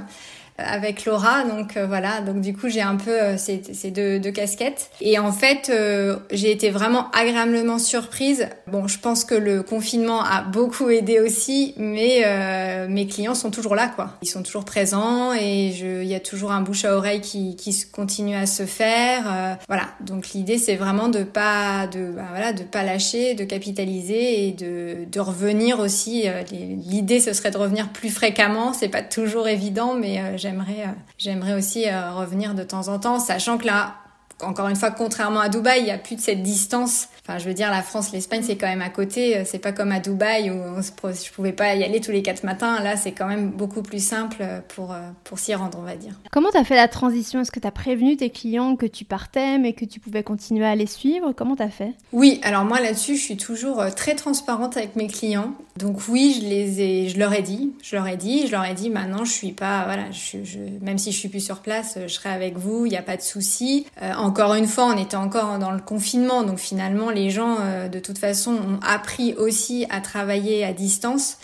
avec 0.57 1.05
Laura. 1.05 1.43
Donc 1.43 1.77
euh, 1.77 1.85
voilà, 1.85 2.21
donc 2.21 2.41
du 2.41 2.53
coup 2.53 2.69
j'ai 2.69 2.81
un 2.81 2.95
peu 2.95 3.11
euh, 3.11 3.37
ces, 3.37 3.91
deux, 3.91 4.19
casquettes. 4.31 4.89
Et 5.01 5.19
en 5.19 5.31
fait, 5.31 5.69
euh, 5.69 6.17
j'ai 6.31 6.51
été 6.51 6.69
vraiment 6.69 7.09
agréablement 7.11 7.79
surprise. 7.79 8.47
Bon, 8.67 8.87
je 8.87 8.99
pense 8.99 9.23
que 9.23 9.35
le 9.35 9.63
confinement 9.63 10.21
a 10.23 10.41
beaucoup 10.41 10.89
aidé 10.89 11.19
aussi, 11.19 11.73
mais 11.77 12.25
mes 12.89 13.07
clients 13.07 13.35
sont 13.35 13.51
toujours 13.51 13.75
là, 13.75 13.87
quoi. 13.87 14.17
Ils 14.21 14.27
sont 14.27 14.43
toujours 14.43 14.65
présents 14.65 15.33
et 15.33 15.67
il 15.67 16.07
y 16.07 16.15
a 16.15 16.19
toujours 16.19 16.51
un 16.51 16.61
bouche 16.61 16.85
à 16.85 16.95
oreille 16.95 17.21
qui, 17.21 17.55
qui 17.55 17.75
continue 17.91 18.35
à 18.35 18.45
se 18.45 18.65
faire. 18.65 19.57
Voilà, 19.67 19.83
donc 20.01 20.29
l'idée 20.29 20.57
c'est 20.57 20.75
vraiment 20.75 21.09
de 21.09 21.23
pas 21.23 21.87
de 21.87 22.11
bah, 22.11 22.25
voilà 22.29 22.53
de 22.53 22.63
pas 22.63 22.83
lâcher, 22.83 23.33
de 23.33 23.43
capitaliser 23.43 24.47
et 24.47 24.51
de, 24.51 25.05
de 25.09 25.19
revenir 25.19 25.79
aussi. 25.79 26.25
L'idée 26.51 27.19
ce 27.19 27.33
serait 27.33 27.51
de 27.51 27.57
revenir 27.57 27.89
plus 27.89 28.09
fréquemment. 28.09 28.73
C'est 28.73 28.89
pas 28.89 29.01
toujours 29.01 29.47
évident, 29.47 29.93
mais 29.93 30.37
j'aimerais, 30.47 30.83
euh, 30.83 30.91
j'aimerais 31.17 31.53
aussi 31.53 31.87
euh, 31.87 32.11
revenir 32.11 32.55
de 32.55 32.63
temps 32.63 32.87
en 32.87 32.99
temps, 32.99 33.19
sachant 33.19 33.57
que 33.57 33.65
là, 33.65 33.95
encore 34.41 34.67
une 34.67 34.75
fois, 34.75 34.91
contrairement 34.91 35.39
à 35.39 35.49
Dubaï, 35.49 35.79
il 35.79 35.85
n'y 35.85 35.91
a 35.91 35.97
plus 35.97 36.15
de 36.15 36.21
cette 36.21 36.43
distance. 36.43 37.07
Enfin, 37.23 37.39
je 37.39 37.45
veux 37.45 37.55
dire, 37.55 37.71
la 37.71 37.81
France, 37.81 38.11
l'Espagne, 38.11 38.43
c'est 38.43 38.55
quand 38.55 38.67
même 38.67 38.83
à 38.83 38.89
côté. 38.89 39.43
C'est 39.45 39.57
pas 39.57 39.71
comme 39.71 39.91
à 39.91 39.99
Dubaï 39.99 40.51
où 40.51 40.53
on 40.53 40.81
se, 40.83 40.91
je 41.25 41.31
pouvais 41.33 41.53
pas 41.53 41.73
y 41.73 41.83
aller 41.83 41.99
tous 41.99 42.11
les 42.11 42.21
quatre 42.21 42.43
matins. 42.43 42.79
Là, 42.81 42.95
c'est 42.97 43.13
quand 43.13 43.25
même 43.25 43.49
beaucoup 43.49 43.81
plus 43.81 44.03
simple 44.05 44.45
pour, 44.75 44.93
euh, 44.93 45.09
pour 45.23 45.39
s'y 45.39 45.55
rendre, 45.55 45.79
on 45.79 45.83
va 45.83 45.95
dire. 45.95 46.13
Comment 46.31 46.51
tu 46.51 46.57
as 46.57 46.63
fait 46.63 46.75
la 46.75 46.87
transition? 46.87 47.41
Est-ce 47.41 47.51
que 47.51 47.59
tu 47.59 47.67
as 47.67 47.71
prévenu 47.71 48.15
tes 48.15 48.29
clients 48.29 48.75
que 48.75 48.85
tu 48.85 49.05
partais, 49.05 49.57
mais 49.57 49.73
que 49.73 49.85
tu 49.85 49.99
pouvais 49.99 50.21
continuer 50.21 50.67
à 50.67 50.75
les 50.75 50.85
suivre? 50.85 51.33
Comment 51.33 51.55
tu 51.55 51.63
as 51.63 51.69
fait? 51.69 51.93
Oui, 52.13 52.39
alors 52.43 52.63
moi 52.63 52.79
là-dessus, 52.79 53.15
je 53.15 53.21
suis 53.23 53.37
toujours 53.37 53.83
très 53.95 54.13
transparente 54.13 54.77
avec 54.77 54.95
mes 54.95 55.07
clients. 55.07 55.55
Donc 55.77 56.07
oui, 56.09 56.39
je 56.41 56.47
les 56.47 56.81
ai, 56.81 57.09
je 57.09 57.19
leur 57.19 57.33
ai 57.33 57.41
dit, 57.41 57.73
je 57.83 57.95
leur 57.95 58.07
ai 58.07 58.17
dit, 58.17 58.47
je 58.47 58.51
leur 58.51 58.65
ai 58.65 58.73
dit, 58.73 58.89
maintenant, 58.89 59.25
je 59.25 59.31
suis 59.31 59.51
pas, 59.51 59.83
voilà, 59.85 60.05
même 60.81 60.97
si 60.97 61.11
je 61.11 61.17
suis 61.17 61.29
plus 61.29 61.39
sur 61.39 61.59
place, 61.59 61.99
je 62.01 62.07
serai 62.07 62.29
avec 62.29 62.57
vous, 62.57 62.85
il 62.85 62.89
n'y 62.89 62.97
a 62.97 63.03
pas 63.03 63.17
de 63.17 63.21
souci. 63.21 63.85
Euh, 64.01 64.13
encore 64.15 64.55
une 64.55 64.67
fois, 64.67 64.85
on 64.85 64.97
était 64.97 65.17
encore 65.17 65.59
dans 65.59 65.71
le 65.71 65.79
confinement, 65.79 66.43
donc 66.43 66.57
finalement, 66.57 67.11
les 67.11 67.29
gens, 67.29 67.57
euh, 67.59 67.89
de 67.89 67.99
toute 67.99 68.17
façon, 68.17 68.53
ont 68.53 68.79
appris 68.81 69.35
aussi 69.35 69.85
à 69.89 70.01
travailler 70.01 70.63
à 70.63 70.73
distance. 70.73 71.37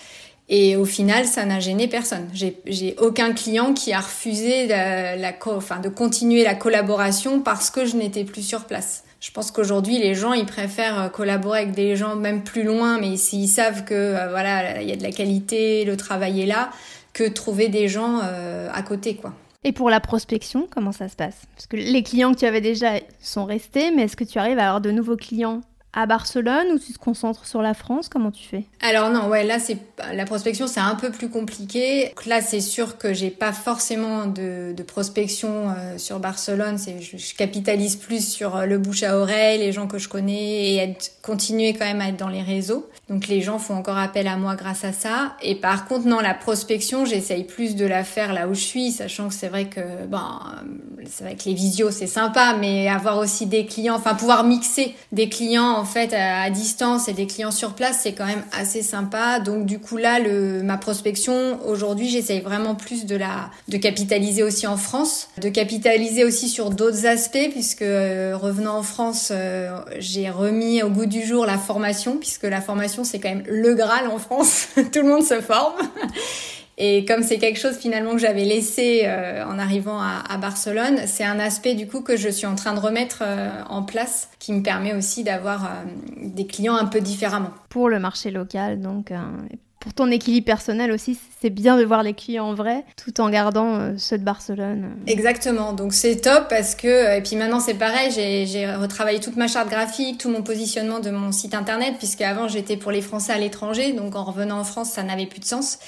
Et 0.50 0.76
au 0.76 0.86
final, 0.86 1.26
ça 1.26 1.46
n'a 1.46 1.60
gêné 1.60 1.88
personne. 1.88 2.28
J'ai 2.34 2.96
aucun 3.00 3.34
client 3.34 3.74
qui 3.74 3.94
a 3.94 4.00
refusé 4.00 4.68
la, 4.68 5.16
la, 5.16 5.32
enfin, 5.46 5.80
de 5.80 5.90
continuer 5.90 6.44
la 6.44 6.54
collaboration 6.54 7.40
parce 7.40 7.70
que 7.70 7.86
je 7.86 7.96
n'étais 7.96 8.26
plus 8.26 8.42
sur 8.42 8.66
place. 8.66 9.04
Je 9.24 9.32
pense 9.32 9.52
qu'aujourd'hui, 9.52 10.00
les 10.00 10.16
gens, 10.16 10.34
ils 10.34 10.46
préfèrent 10.46 11.10
collaborer 11.10 11.62
avec 11.62 11.72
des 11.72 11.96
gens 11.96 12.18
même 12.18 12.44
plus 12.44 12.64
loin, 12.64 13.00
mais 13.00 13.16
s'ils 13.16 13.48
savent 13.48 13.86
que 13.86 13.94
euh, 13.94 14.28
voilà, 14.30 14.82
il 14.82 14.90
y 14.90 14.92
a 14.92 14.98
de 14.98 15.02
la 15.02 15.14
qualité, 15.14 15.86
le 15.86 15.96
travail 15.96 16.42
est 16.42 16.46
là, 16.46 16.72
que 17.14 17.30
trouver 17.30 17.70
des 17.70 17.88
gens 17.88 18.20
euh, 18.22 18.68
à 18.74 18.82
côté, 18.82 19.16
quoi. 19.16 19.34
Et 19.64 19.72
pour 19.72 19.90
la 19.90 20.02
prospection, 20.02 20.68
comment 20.70 20.92
ça 20.92 21.08
se 21.08 21.16
passe? 21.16 21.44
Parce 21.56 21.68
que 21.68 21.78
les 21.78 22.04
clients 22.04 22.34
que 22.34 22.40
tu 22.40 22.46
avais 22.46 22.60
déjà 22.60 22.96
sont 23.22 23.46
restés, 23.46 23.92
mais 23.92 24.04
est-ce 24.04 24.18
que 24.18 24.26
tu 24.26 24.40
arrives 24.40 24.60
à 24.60 24.66
avoir 24.66 24.82
de 24.82 24.92
nouveaux 24.92 25.16
clients? 25.16 25.62
À 25.94 26.06
Barcelone 26.06 26.68
ou 26.74 26.80
tu 26.80 26.94
te 26.94 27.00
concentres 27.00 27.46
sur 27.46 27.62
la 27.62 27.74
France 27.74 28.10
Comment 28.10 28.32
tu 28.32 28.44
fais? 28.44 28.66
Alors 28.82 29.10
non, 29.10 29.28
ouais, 29.28 29.44
là 29.44 29.60
c'est 29.60 29.78
la 30.14 30.26
prospection, 30.26 30.68
c'est 30.68 30.80
un 30.80 30.96
peu 30.96 31.12
plus 31.12 31.30
compliqué. 31.30 32.14
Là, 32.26 32.42
c'est 32.42 32.62
sûr 32.62 32.98
que 32.98 33.14
j'ai 33.14 33.30
pas 33.30 33.54
forcément 33.54 34.26
de, 34.26 34.74
prospection 34.88 35.70
euh, 35.70 35.98
sur 35.98 36.20
Barcelone. 36.20 36.78
Je, 36.78 37.18
je, 37.18 37.36
capitalise 37.36 37.96
plus 37.96 38.28
sur 38.28 38.56
euh, 38.56 38.66
le 38.66 38.78
bouche 38.78 39.04
à 39.04 39.18
oreille, 39.18 39.60
les 39.60 39.72
gens 39.72 39.88
que 39.88 39.98
je 39.98 40.10
connais 40.10 40.74
et 40.74 40.78
être, 40.78 41.14
continuer 41.22 41.74
quand 41.74 41.86
même 41.86 42.02
à 42.02 42.10
être 42.10 42.18
dans 42.18 42.30
les 42.30 42.42
réseaux. 42.42 42.90
Donc 43.10 43.28
les 43.28 43.42
gens 43.42 43.60
font 43.60 43.76
encore 43.76 43.98
appel 43.98 44.28
à 44.28 44.36
moi 44.36 44.56
grâce 44.56 44.84
à 44.84 44.92
ça. 44.92 45.36
Et 45.42 45.56
par 45.56 45.86
contre, 45.86 46.08
non, 46.08 46.20
la 46.20 46.34
prospection, 46.34 47.06
j'essaye 47.06 47.44
plus 47.44 47.76
de 47.76 47.86
la 47.86 48.04
faire 48.04 48.34
là 48.34 48.48
où 48.48 48.54
je 48.54 48.62
suis, 48.62 48.92
sachant 48.92 49.30
que 49.30 49.34
c'est 49.34 49.48
vrai 49.48 49.66
que 49.66 50.06
bon, 50.08 50.20
c'est 51.10 51.46
les 51.46 51.54
visios 51.54 51.92
c'est 51.92 52.08
sympa, 52.08 52.56
mais 52.60 52.88
avoir 52.88 53.18
aussi 53.18 53.46
des 53.46 53.66
clients, 53.66 53.96
enfin 53.96 54.16
pouvoir 54.16 54.44
mixer 54.44 54.96
des 55.12 55.30
clients 55.30 55.83
en 55.84 55.86
fait 55.86 56.14
à, 56.14 56.50
distance 56.50 57.10
et 57.10 57.14
des 57.14 57.28
clients 57.28 57.52
sur 57.52 57.74
place, 57.74 58.00
c'est 58.04 58.14
quand 58.14 58.26
même 58.26 58.44
assez 58.58 58.82
sympa. 58.82 59.42
Donc 59.42 59.66
du 59.66 59.80
coup 59.80 59.98
là, 59.98 60.18
ma 60.64 60.78
prospection 60.78 61.60
aujourd'hui, 61.68 62.08
j'essaye 62.08 62.40
vraiment 62.40 62.74
plus 62.74 63.06
de 63.06 63.18
la 63.18 63.50
de 63.68 63.76
capitaliser 63.76 64.44
aussi 64.44 64.66
en 64.66 64.78
France, 64.78 65.28
de 65.42 65.50
capitaliser 65.50 66.24
aussi 66.24 66.48
sur 66.48 66.70
d'autres 66.70 67.06
aspects 67.06 67.50
puisque 67.52 67.82
euh, 67.82 68.38
revenant 68.42 68.78
en 68.78 68.84
France, 68.84 69.28
euh, 69.32 69.78
j'ai 70.00 70.30
remis 70.30 70.82
au 70.84 70.90
goût 70.90 71.06
du 71.06 71.26
jour 71.26 71.46
la 71.46 71.58
formation 71.58 72.16
puisque 72.16 72.44
la 72.44 72.62
formation 72.62 73.04
c'est 73.04 73.20
quand 73.20 73.30
même 73.30 73.44
le 73.46 73.74
Graal 73.74 74.08
en 74.08 74.20
France, 74.20 74.68
tout 74.76 75.02
le 75.02 75.10
monde 75.10 75.24
se 75.24 75.42
forme. 75.42 75.74
Et 76.78 77.06
comme 77.06 77.24
c'est 77.24 77.38
quelque 77.38 77.60
chose 77.60 77.78
finalement 77.78 78.14
que 78.14 78.18
j'avais 78.18 78.46
laissé 78.46 79.04
euh, 79.06 79.46
en 79.46 79.60
arrivant 79.60 80.00
à, 80.00 80.24
à 80.28 80.38
Barcelone, 80.38 81.02
c'est 81.06 81.24
un 81.24 81.40
aspect 81.40 81.76
du 81.76 81.88
coup 81.88 82.02
que 82.02 82.18
je 82.18 82.30
suis 82.30 82.48
en 82.48 82.56
train 82.56 82.74
de 82.74 82.80
remettre 82.80 83.20
euh, 83.22 83.50
en 83.70 83.84
place 83.84 84.30
qui 84.40 84.54
me 84.54 84.64
permet 84.64 84.94
aussi 84.94 85.24
d'avoir 85.24 85.66
euh, 85.66 85.70
des 86.24 86.48
clients 86.48 86.76
un 86.76 86.86
peu 86.86 87.00
différemment. 87.00 87.52
Pour 87.70 87.90
le 87.90 88.00
marché 88.00 88.32
local, 88.32 88.82
donc 88.82 89.12
pour 89.80 89.94
ton 89.94 90.10
équilibre 90.10 90.46
personnel 90.46 90.92
aussi, 90.92 91.20
c'est 91.42 91.50
bien 91.50 91.78
de 91.78 91.84
voir 91.84 92.04
les 92.04 92.14
clients 92.14 92.46
en 92.46 92.54
vrai, 92.54 92.86
tout 92.96 93.20
en 93.20 93.30
gardant 93.30 93.98
ceux 93.98 94.18
de 94.18 94.24
Barcelone. 94.24 94.92
Exactement. 95.08 95.74
Donc 95.74 95.94
c'est 95.94 96.22
top 96.22 96.48
parce 96.50 96.74
que 96.74 97.18
et 97.18 97.22
puis 97.22 97.36
maintenant 97.36 97.60
c'est 97.60 97.74
pareil, 97.74 98.10
j'ai 98.12 98.74
retravaillé 98.74 99.20
toute 99.20 99.36
ma 99.36 99.48
charte 99.48 99.70
graphique, 99.70 100.20
tout 100.20 100.30
mon 100.30 100.42
positionnement 100.42 101.00
de 101.00 101.12
mon 101.12 101.32
site 101.32 101.54
internet 101.54 101.96
puisque 101.98 102.22
avant 102.22 102.48
j'étais 102.48 102.78
pour 102.78 102.92
les 102.92 103.02
Français 103.02 103.34
à 103.34 103.38
l'étranger, 103.38 103.92
donc 103.94 104.16
en 104.16 104.24
revenant 104.24 104.60
en 104.60 104.64
France 104.64 104.92
ça 104.92 105.04
n'avait 105.04 105.28
plus 105.28 105.40
de 105.40 105.46
sens. 105.46 105.80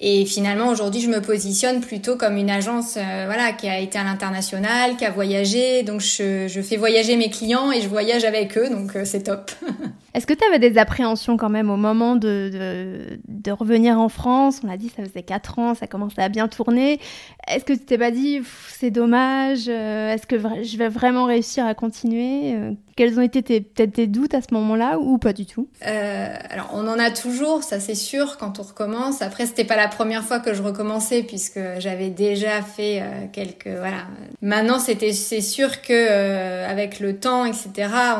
Et 0.00 0.26
finalement, 0.26 0.68
aujourd'hui, 0.68 1.00
je 1.00 1.08
me 1.08 1.20
positionne 1.20 1.80
plutôt 1.80 2.16
comme 2.16 2.36
une 2.36 2.50
agence, 2.50 2.96
euh, 2.96 3.24
voilà, 3.26 3.52
qui 3.52 3.68
a 3.68 3.78
été 3.78 3.96
à 3.96 4.04
l'international, 4.04 4.96
qui 4.96 5.04
a 5.04 5.10
voyagé. 5.10 5.82
Donc, 5.84 6.00
je, 6.00 6.48
je, 6.48 6.60
fais 6.60 6.76
voyager 6.76 7.16
mes 7.16 7.30
clients 7.30 7.70
et 7.70 7.80
je 7.80 7.88
voyage 7.88 8.24
avec 8.24 8.58
eux. 8.58 8.68
Donc, 8.68 8.92
c'est 9.04 9.22
top. 9.22 9.52
Est-ce 10.14 10.26
que 10.26 10.32
tu 10.32 10.44
avais 10.46 10.60
des 10.60 10.78
appréhensions 10.78 11.36
quand 11.36 11.48
même 11.48 11.70
au 11.70 11.76
moment 11.76 12.14
de, 12.14 12.48
de, 12.52 13.18
de 13.26 13.50
revenir 13.50 13.98
en 13.98 14.08
France? 14.08 14.60
On 14.62 14.68
l'a 14.68 14.76
dit, 14.76 14.90
ça 14.96 15.02
faisait 15.02 15.24
4 15.24 15.58
ans, 15.58 15.74
ça 15.74 15.88
commençait 15.88 16.22
à 16.22 16.28
bien 16.28 16.46
tourner. 16.46 17.00
Est-ce 17.48 17.64
que 17.64 17.72
tu 17.72 17.80
t'es 17.80 17.98
pas 17.98 18.12
dit, 18.12 18.40
c'est 18.70 18.92
dommage 18.92 19.64
euh, 19.68 20.12
Est-ce 20.12 20.26
que 20.26 20.38
je 20.38 20.76
vais 20.76 20.88
vraiment 20.88 21.24
réussir 21.24 21.66
à 21.66 21.74
continuer? 21.74 22.54
Euh, 22.54 22.72
Quels 22.96 23.18
ont 23.18 23.22
été 23.22 23.42
peut-être 23.42 23.92
tes 23.92 24.06
doutes 24.06 24.34
à 24.34 24.40
ce 24.40 24.54
moment-là 24.54 24.98
ou 25.00 25.18
pas 25.18 25.32
du 25.32 25.46
tout? 25.46 25.68
Euh, 25.84 26.36
Alors, 26.48 26.70
on 26.74 26.86
en 26.86 26.98
a 27.00 27.10
toujours, 27.10 27.64
ça 27.64 27.80
c'est 27.80 27.96
sûr, 27.96 28.38
quand 28.38 28.60
on 28.60 28.62
recommence. 28.62 29.20
Après, 29.20 29.46
c'était 29.46 29.64
pas 29.64 29.76
la 29.76 29.83
première 29.88 30.22
fois 30.22 30.40
que 30.40 30.54
je 30.54 30.62
recommençais 30.62 31.22
puisque 31.22 31.60
j'avais 31.78 32.10
déjà 32.10 32.62
fait 32.62 33.02
quelques... 33.32 33.68
Voilà. 33.68 34.06
Maintenant, 34.42 34.78
c'était, 34.78 35.12
c'est 35.12 35.40
sûr 35.40 35.82
que 35.82 36.64
avec 36.64 37.00
le 37.00 37.16
temps, 37.16 37.44
etc., 37.44 37.70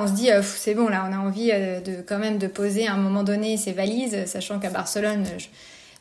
on 0.00 0.06
se 0.06 0.12
dit, 0.12 0.28
c'est 0.42 0.74
bon, 0.74 0.88
là, 0.88 1.06
on 1.08 1.12
a 1.12 1.18
envie 1.18 1.50
de 1.50 2.02
quand 2.06 2.18
même 2.18 2.38
de 2.38 2.46
poser 2.46 2.86
à 2.86 2.94
un 2.94 2.98
moment 2.98 3.22
donné 3.22 3.56
ses 3.56 3.72
valises, 3.72 4.24
sachant 4.26 4.58
qu'à 4.58 4.70
Barcelone, 4.70 5.24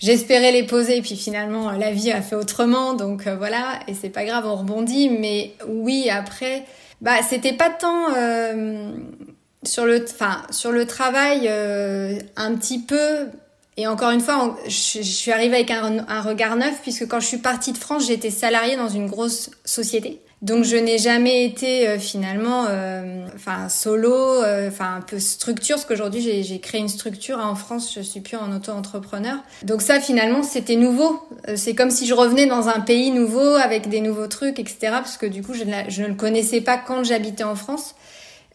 j'espérais 0.04 0.52
les 0.52 0.64
poser, 0.64 1.02
puis 1.02 1.16
finalement 1.16 1.72
la 1.72 1.92
vie 1.92 2.12
a 2.12 2.22
fait 2.22 2.36
autrement, 2.36 2.94
donc 2.94 3.26
euh, 3.26 3.36
voilà, 3.36 3.80
et 3.88 3.94
c'est 3.94 4.10
pas 4.10 4.26
grave, 4.26 4.46
on 4.46 4.56
rebondit, 4.56 5.10
mais 5.10 5.54
oui, 5.68 6.10
après, 6.10 6.66
bah 7.02 7.24
c'était 7.28 7.54
pas 7.54 7.70
tant 7.70 8.14
euh, 8.16 8.92
sur 9.64 9.86
le, 9.86 10.04
enfin 10.04 10.42
sur 10.52 10.72
le 10.72 10.86
travail, 10.86 11.48
euh, 11.48 12.20
un 12.36 12.54
petit 12.56 12.80
peu. 12.80 13.28
Et 13.76 13.88
encore 13.88 14.12
une 14.12 14.22
fois, 14.22 14.56
je, 14.66 15.02
suis 15.02 15.32
arrivée 15.32 15.56
avec 15.56 15.72
un, 15.72 16.22
regard 16.22 16.56
neuf 16.56 16.80
puisque 16.82 17.08
quand 17.08 17.20
je 17.20 17.26
suis 17.26 17.38
partie 17.38 17.72
de 17.72 17.78
France, 17.78 18.08
j'étais 18.08 18.30
salariée 18.30 18.76
dans 18.76 18.90
une 18.90 19.08
grosse 19.08 19.50
société. 19.66 20.22
Donc 20.44 20.66
je 20.66 20.76
n'ai 20.76 20.98
jamais 20.98 21.46
été 21.46 21.88
euh, 21.88 21.98
finalement, 21.98 22.66
euh, 22.68 23.26
enfin 23.34 23.70
solo, 23.70 24.14
euh, 24.14 24.68
enfin 24.68 24.96
un 24.98 25.02
peu 25.02 25.18
structure, 25.18 25.78
parce 25.78 25.86
qu'aujourd'hui 25.86 26.44
j'ai 26.44 26.60
créé 26.60 26.82
une 26.82 26.90
structure 26.90 27.40
hein, 27.40 27.48
en 27.48 27.56
France, 27.56 27.94
je 27.96 28.02
suis 28.02 28.20
plus 28.20 28.36
en 28.36 28.54
auto-entrepreneur. 28.54 29.38
Donc 29.64 29.82
ça 29.82 30.02
finalement 30.02 30.44
c'était 30.44 30.76
nouveau. 30.76 31.26
C'est 31.56 31.76
comme 31.76 31.92
si 31.92 32.06
je 32.06 32.14
revenais 32.14 32.46
dans 32.46 32.68
un 32.68 32.82
pays 32.82 33.12
nouveau 33.12 33.56
avec 33.56 33.88
des 33.88 34.02
nouveaux 34.02 34.28
trucs, 34.28 34.60
etc. 34.60 34.78
Parce 34.92 35.16
que 35.16 35.26
du 35.26 35.42
coup 35.44 35.54
je 35.54 35.64
ne 35.64 36.08
le 36.08 36.16
connaissais 36.16 36.60
pas 36.60 36.78
quand 36.78 37.06
j'habitais 37.06 37.46
en 37.46 37.56
France. 37.56 37.96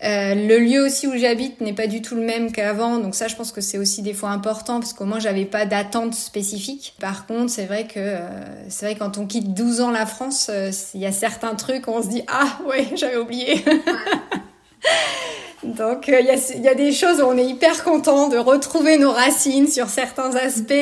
Euh, 0.05 0.35
le 0.35 0.59
lieu 0.61 0.81
aussi 0.81 1.09
où 1.09 1.17
j'habite 1.17 1.61
n'est 1.61 1.73
pas 1.73 1.89
du 1.89 2.03
tout 2.03 2.15
le 2.15 2.21
même 2.23 2.53
qu'avant, 2.53 2.99
donc 2.99 3.17
ça 3.17 3.27
je 3.27 3.35
pense 3.35 3.51
que 3.51 3.61
c'est 3.61 3.79
aussi 3.79 4.01
des 4.01 4.15
fois 4.15 4.31
important 4.31 4.79
parce 4.79 4.93
qu'au 4.93 5.07
moins 5.07 5.19
j'avais 5.19 5.45
pas 5.45 5.67
d'attente 5.67 6.15
spécifique. 6.15 6.95
Par 7.01 7.27
contre, 7.27 7.51
c'est 7.51 7.67
vrai 7.67 7.89
que 7.89 7.99
euh, 7.99 8.69
c'est 8.69 8.87
vrai 8.87 8.95
quand 8.95 9.19
on 9.19 9.27
quitte 9.27 9.55
12 9.55 9.81
ans 9.81 9.91
la 9.91 10.07
France, 10.07 10.51
euh, 10.51 10.71
il 10.95 11.01
y 11.01 11.07
a 11.07 11.13
certains 11.13 11.57
trucs 11.57 11.89
où 11.89 11.91
on 11.91 12.03
se 12.03 12.09
dit 12.09 12.23
ah 12.29 12.59
ouais 12.69 12.87
j'avais 12.97 13.17
oublié. 13.17 13.65
donc 15.63 16.09
il 16.09 16.63
y, 16.63 16.69
a, 16.69 16.75
des 16.75 16.93
choses 16.93 17.21
où 17.21 17.25
on 17.25 17.37
est 17.37 17.45
hyper 17.45 17.83
content 17.83 18.29
de 18.29 18.39
retrouver 18.39 18.97
nos 18.97 19.11
racines 19.11 19.67
sur 19.67 19.89
certains 19.89 20.35
aspects, 20.37 20.73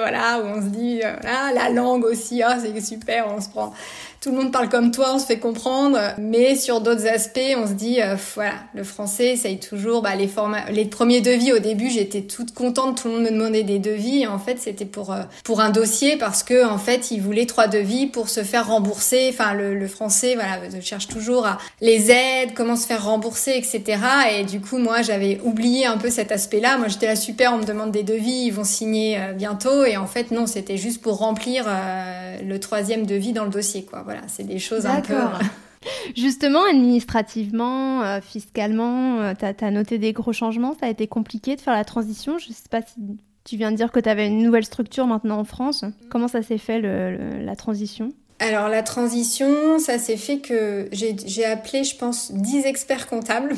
voilà 0.00 0.40
où 0.40 0.58
on 0.58 0.60
se 0.60 0.68
dit 0.68 1.00
voilà 1.22 1.52
la 1.54 1.70
langue 1.70 2.04
aussi 2.04 2.42
ah 2.42 2.58
c'est 2.60 2.78
super, 2.80 3.28
on 3.34 3.40
se 3.40 3.48
prend 3.48 3.72
tout 4.20 4.30
le 4.30 4.36
monde 4.36 4.52
parle 4.52 4.68
comme 4.68 4.90
toi, 4.90 5.12
on 5.14 5.18
se 5.18 5.26
fait 5.26 5.38
comprendre, 5.38 5.98
mais 6.18 6.56
sur 6.56 6.80
d'autres 6.80 7.06
aspects, 7.06 7.38
on 7.56 7.68
se 7.68 7.72
dit, 7.72 8.02
euh, 8.02 8.16
voilà, 8.34 8.54
le 8.74 8.82
français 8.82 9.28
essaye 9.28 9.60
toujours, 9.60 10.02
bah, 10.02 10.16
les 10.16 10.26
formats, 10.26 10.68
les 10.70 10.86
premiers 10.86 11.20
devis 11.20 11.52
au 11.52 11.60
début, 11.60 11.88
j'étais 11.88 12.22
toute 12.22 12.52
contente, 12.52 13.00
tout 13.00 13.08
le 13.08 13.14
monde 13.14 13.22
me 13.24 13.30
demandait 13.30 13.62
des 13.62 13.78
devis, 13.78 14.22
et 14.22 14.26
en 14.26 14.40
fait, 14.40 14.58
c'était 14.58 14.86
pour 14.86 15.12
euh, 15.12 15.22
pour 15.44 15.60
un 15.60 15.70
dossier 15.70 16.16
parce 16.16 16.42
que 16.42 16.66
en 16.66 16.78
fait, 16.78 17.12
ils 17.12 17.22
voulaient 17.22 17.46
trois 17.46 17.68
devis 17.68 18.06
pour 18.06 18.28
se 18.28 18.42
faire 18.42 18.66
rembourser. 18.66 19.30
Enfin, 19.32 19.54
le, 19.54 19.74
le 19.74 19.88
français, 19.88 20.34
voilà, 20.34 20.58
cherche 20.80 21.06
toujours 21.06 21.46
à 21.46 21.58
les 21.80 22.10
aides, 22.10 22.54
comment 22.54 22.76
se 22.76 22.86
faire 22.86 23.04
rembourser, 23.04 23.52
etc. 23.56 23.98
Et 24.26 24.44
du 24.44 24.60
coup, 24.60 24.78
moi, 24.78 25.02
j'avais 25.02 25.40
oublié 25.42 25.86
un 25.86 25.98
peu 25.98 26.10
cet 26.10 26.32
aspect-là. 26.32 26.78
Moi, 26.78 26.88
j'étais 26.88 27.06
là 27.06 27.16
super, 27.16 27.52
on 27.54 27.58
me 27.58 27.64
demande 27.64 27.90
des 27.90 28.02
devis, 28.02 28.46
ils 28.46 28.50
vont 28.50 28.64
signer 28.64 29.18
euh, 29.18 29.32
bientôt, 29.32 29.84
et 29.84 29.96
en 29.96 30.06
fait, 30.06 30.30
non, 30.30 30.46
c'était 30.46 30.76
juste 30.76 31.02
pour 31.02 31.18
remplir 31.18 31.66
le 32.42 32.58
troisième 32.58 33.06
devis 33.06 33.32
dans 33.32 33.44
le 33.44 33.50
dossier, 33.50 33.84
quoi. 33.84 34.02
Voilà, 34.04 34.22
c'est 34.26 34.44
des 34.44 34.58
choses 34.58 34.86
un 34.86 35.00
peu... 35.00 35.14
Justement, 36.16 36.64
administrativement, 36.64 38.02
euh, 38.02 38.20
fiscalement, 38.20 39.20
euh, 39.20 39.34
tu 39.38 39.64
as, 39.64 39.70
noté 39.70 39.98
des 39.98 40.12
gros 40.12 40.32
changements. 40.32 40.74
Ça 40.78 40.86
a 40.86 40.88
été 40.88 41.06
compliqué 41.06 41.56
de 41.56 41.60
faire 41.60 41.74
la 41.74 41.84
transition. 41.84 42.38
Je 42.38 42.48
ne 42.48 42.54
sais 42.54 42.68
pas 42.70 42.82
si 42.82 42.94
tu 43.44 43.56
viens 43.56 43.70
de 43.70 43.76
dire 43.76 43.92
que 43.92 44.00
tu 44.00 44.08
avais 44.08 44.26
une 44.26 44.42
nouvelle 44.42 44.64
structure 44.64 45.06
maintenant 45.06 45.38
en 45.38 45.44
France. 45.44 45.84
Comment 46.10 46.28
ça 46.28 46.42
s'est 46.42 46.58
fait 46.58 46.80
la 46.80 47.56
transition? 47.56 48.12
Alors 48.40 48.68
la 48.68 48.82
transition, 48.82 49.78
ça 49.78 49.98
s'est 49.98 50.16
fait 50.16 50.38
que 50.38 50.88
j'ai 50.92 51.44
appelé, 51.44 51.82
je 51.82 51.96
pense, 51.96 52.30
10 52.32 52.66
experts 52.66 53.08
comptables. 53.08 53.54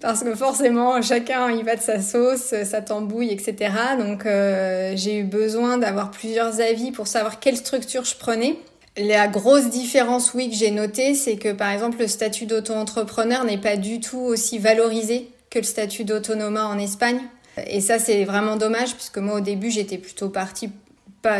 Parce 0.00 0.22
que 0.22 0.34
forcément, 0.34 1.00
chacun 1.00 1.50
y 1.50 1.62
va 1.62 1.74
de 1.76 1.80
sa 1.80 2.02
sauce, 2.02 2.54
sa 2.64 2.82
tambouille, 2.82 3.30
etc. 3.30 3.72
Donc 3.98 4.26
euh, 4.26 4.92
j'ai 4.94 5.18
eu 5.18 5.24
besoin 5.24 5.78
d'avoir 5.78 6.10
plusieurs 6.10 6.60
avis 6.60 6.92
pour 6.92 7.06
savoir 7.06 7.40
quelle 7.40 7.56
structure 7.56 8.04
je 8.04 8.14
prenais. 8.16 8.58
La 8.98 9.28
grosse 9.28 9.68
différence, 9.68 10.32
oui, 10.34 10.50
que 10.50 10.56
j'ai 10.56 10.70
notée, 10.70 11.14
c'est 11.14 11.36
que 11.36 11.52
par 11.52 11.70
exemple 11.70 11.98
le 11.98 12.08
statut 12.08 12.46
d'auto-entrepreneur 12.46 13.44
n'est 13.44 13.58
pas 13.58 13.76
du 13.76 14.00
tout 14.00 14.18
aussi 14.18 14.58
valorisé 14.58 15.30
que 15.50 15.58
le 15.58 15.64
statut 15.64 16.04
d'autonoma 16.04 16.66
en 16.66 16.78
Espagne. 16.78 17.20
Et 17.66 17.80
ça, 17.80 17.98
c'est 17.98 18.24
vraiment 18.24 18.56
dommage, 18.56 18.94
puisque 18.94 19.18
moi 19.18 19.36
au 19.36 19.40
début, 19.40 19.70
j'étais 19.70 19.98
plutôt 19.98 20.28
partie, 20.28 20.70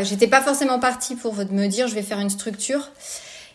j'étais 0.02 0.26
pas 0.26 0.40
forcément 0.40 0.78
partie 0.78 1.14
pour 1.14 1.34
me 1.34 1.66
dire 1.66 1.88
je 1.88 1.94
vais 1.94 2.02
faire 2.02 2.20
une 2.20 2.30
structure. 2.30 2.90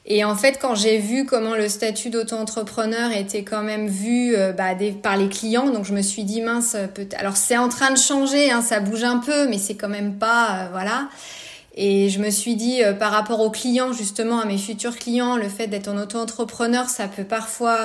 Et 0.05 0.23
en 0.23 0.35
fait, 0.35 0.57
quand 0.59 0.73
j'ai 0.73 0.97
vu 0.97 1.25
comment 1.25 1.53
le 1.53 1.69
statut 1.69 2.09
d'auto-entrepreneur 2.09 3.11
était 3.11 3.43
quand 3.43 3.61
même 3.61 3.87
vu 3.87 4.35
euh, 4.35 4.51
bah, 4.51 4.71
par 5.03 5.15
les 5.15 5.29
clients, 5.29 5.69
donc 5.69 5.85
je 5.85 5.93
me 5.93 6.01
suis 6.01 6.23
dit 6.23 6.41
mince, 6.41 6.75
peut 6.95 7.07
alors 7.17 7.37
c'est 7.37 7.57
en 7.57 7.69
train 7.69 7.91
de 7.91 7.97
changer, 7.97 8.49
hein, 8.51 8.63
ça 8.63 8.79
bouge 8.79 9.03
un 9.03 9.19
peu, 9.19 9.47
mais 9.47 9.59
c'est 9.59 9.75
quand 9.75 9.89
même 9.89 10.15
pas, 10.15 10.47
euh, 10.49 10.67
voilà. 10.71 11.07
Et 11.75 12.09
je 12.09 12.19
me 12.19 12.31
suis 12.31 12.55
dit, 12.55 12.83
euh, 12.83 12.93
par 12.93 13.11
rapport 13.11 13.39
aux 13.41 13.51
clients, 13.51 13.93
justement, 13.93 14.39
à 14.39 14.45
mes 14.45 14.57
futurs 14.57 14.97
clients, 14.97 15.37
le 15.37 15.47
fait 15.47 15.67
d'être 15.67 15.87
en 15.87 15.97
auto-entrepreneur, 15.97 16.89
ça 16.89 17.07
peut 17.07 17.23
parfois 17.23 17.77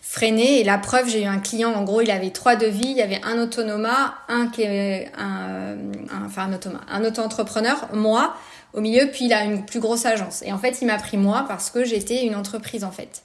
freiner. 0.00 0.60
Et 0.60 0.64
la 0.64 0.78
preuve, 0.78 1.10
j'ai 1.10 1.24
eu 1.24 1.26
un 1.26 1.40
client, 1.40 1.74
en 1.74 1.82
gros, 1.82 2.00
il 2.00 2.10
avait 2.10 2.30
trois 2.30 2.56
devis. 2.56 2.86
Il 2.86 2.96
y 2.96 3.02
avait 3.02 3.20
un 3.22 3.38
autonoma, 3.38 4.14
un 4.28 4.46
qui 4.46 4.62
est 4.62 5.10
un, 5.18 5.76
enfin 6.24 6.44
un 6.44 6.54
autonoma, 6.54 6.80
un 6.90 7.04
auto-entrepreneur, 7.04 7.88
moi, 7.92 8.34
au 8.72 8.80
milieu, 8.80 9.08
puis 9.10 9.26
il 9.26 9.32
a 9.32 9.44
une 9.44 9.64
plus 9.64 9.80
grosse 9.80 10.06
agence. 10.06 10.42
Et 10.42 10.52
en 10.52 10.58
fait, 10.58 10.78
il 10.80 10.86
m'a 10.86 10.98
pris 10.98 11.16
moi 11.16 11.44
parce 11.48 11.70
que 11.70 11.84
j'étais 11.84 12.24
une 12.24 12.34
entreprise, 12.34 12.84
en 12.84 12.90
fait. 12.90 13.22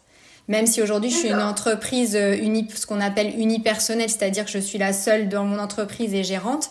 Même 0.47 0.65
si 0.65 0.81
aujourd'hui 0.81 1.09
je 1.09 1.17
suis 1.17 1.27
une 1.27 1.41
entreprise 1.41 2.15
euh, 2.15 2.37
uni, 2.37 2.69
ce 2.73 2.85
qu'on 2.85 3.01
appelle 3.01 3.37
unipersonnelle, 3.37 4.09
c'est-à-dire 4.09 4.45
que 4.45 4.51
je 4.51 4.59
suis 4.59 4.77
la 4.77 4.93
seule 4.93 5.27
dans 5.27 5.43
mon 5.43 5.59
entreprise 5.59 6.13
et 6.13 6.23
gérante 6.23 6.69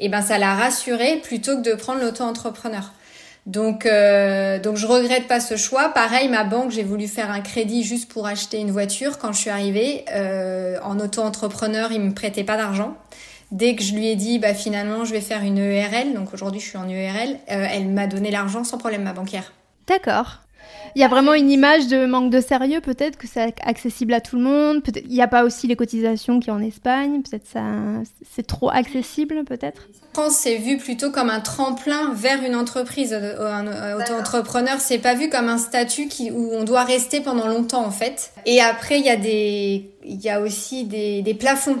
et 0.00 0.08
ben 0.08 0.22
ça 0.22 0.38
l'a 0.38 0.54
rassuré 0.54 1.20
plutôt 1.22 1.58
que 1.58 1.62
de 1.62 1.74
prendre 1.74 2.00
l'auto-entrepreneur. 2.00 2.92
Donc, 3.46 3.86
euh, 3.86 4.58
donc 4.58 4.76
je 4.76 4.86
regrette 4.86 5.28
pas 5.28 5.40
ce 5.40 5.56
choix. 5.56 5.90
Pareil, 5.90 6.28
ma 6.28 6.44
banque, 6.44 6.70
j'ai 6.70 6.82
voulu 6.82 7.06
faire 7.06 7.30
un 7.30 7.40
crédit 7.40 7.84
juste 7.84 8.10
pour 8.10 8.26
acheter 8.26 8.58
une 8.58 8.70
voiture. 8.70 9.18
Quand 9.18 9.32
je 9.32 9.38
suis 9.38 9.50
arrivée 9.50 10.04
euh, 10.12 10.78
en 10.82 10.98
auto-entrepreneur, 10.98 11.92
il 11.92 12.00
me 12.00 12.14
prêtait 12.14 12.44
pas 12.44 12.56
d'argent. 12.56 12.96
Dès 13.50 13.74
que 13.74 13.82
je 13.82 13.94
lui 13.94 14.06
ai 14.08 14.16
dit, 14.16 14.38
bah 14.38 14.54
finalement, 14.54 15.04
je 15.04 15.12
vais 15.12 15.20
faire 15.20 15.42
une 15.42 15.58
ERL. 15.58 16.14
Donc 16.14 16.32
aujourd'hui, 16.32 16.60
je 16.60 16.66
suis 16.66 16.78
en 16.78 16.88
ERL. 16.88 17.30
Euh, 17.50 17.66
elle 17.70 17.88
m'a 17.88 18.06
donné 18.06 18.30
l'argent 18.30 18.64
sans 18.64 18.78
problème, 18.78 19.02
ma 19.02 19.12
banquière. 19.12 19.52
D'accord. 19.86 20.40
Il 20.96 21.00
y 21.00 21.04
a 21.04 21.08
vraiment 21.08 21.34
une 21.34 21.50
image 21.50 21.86
de 21.86 22.06
manque 22.06 22.30
de 22.30 22.40
sérieux, 22.40 22.80
peut-être 22.80 23.16
que 23.16 23.26
c'est 23.28 23.54
accessible 23.62 24.12
à 24.12 24.20
tout 24.20 24.36
le 24.36 24.42
monde. 24.42 24.82
Peut-être 24.82 25.04
il 25.06 25.12
n'y 25.12 25.22
a 25.22 25.28
pas 25.28 25.44
aussi 25.44 25.66
les 25.66 25.76
cotisations 25.76 26.40
qui 26.40 26.50
en 26.50 26.60
Espagne. 26.60 27.22
Peut-être 27.22 27.46
ça, 27.46 27.62
c'est 28.34 28.46
trop 28.46 28.70
accessible, 28.70 29.44
peut-être? 29.44 29.88
France, 30.12 30.34
c'est 30.34 30.56
vu 30.56 30.78
plutôt 30.78 31.10
comme 31.10 31.30
un 31.30 31.40
tremplin 31.40 32.12
vers 32.14 32.42
une 32.42 32.56
entreprise. 32.56 33.12
Euh, 33.12 33.52
un 33.52 34.00
auto-entrepreneur, 34.00 34.80
c'est 34.80 34.98
pas 34.98 35.14
vu 35.14 35.28
comme 35.28 35.48
un 35.48 35.58
statut 35.58 36.08
qui, 36.08 36.30
où 36.30 36.50
on 36.52 36.64
doit 36.64 36.84
rester 36.84 37.20
pendant 37.20 37.46
longtemps, 37.46 37.84
en 37.84 37.92
fait. 37.92 38.32
Et 38.46 38.60
après, 38.60 38.98
il 38.98 39.06
y 39.06 39.10
a 39.10 39.16
des, 39.16 39.90
il 40.04 40.20
y 40.20 40.28
a 40.28 40.40
aussi 40.40 40.84
des, 40.84 41.22
des 41.22 41.34
plafonds. 41.34 41.78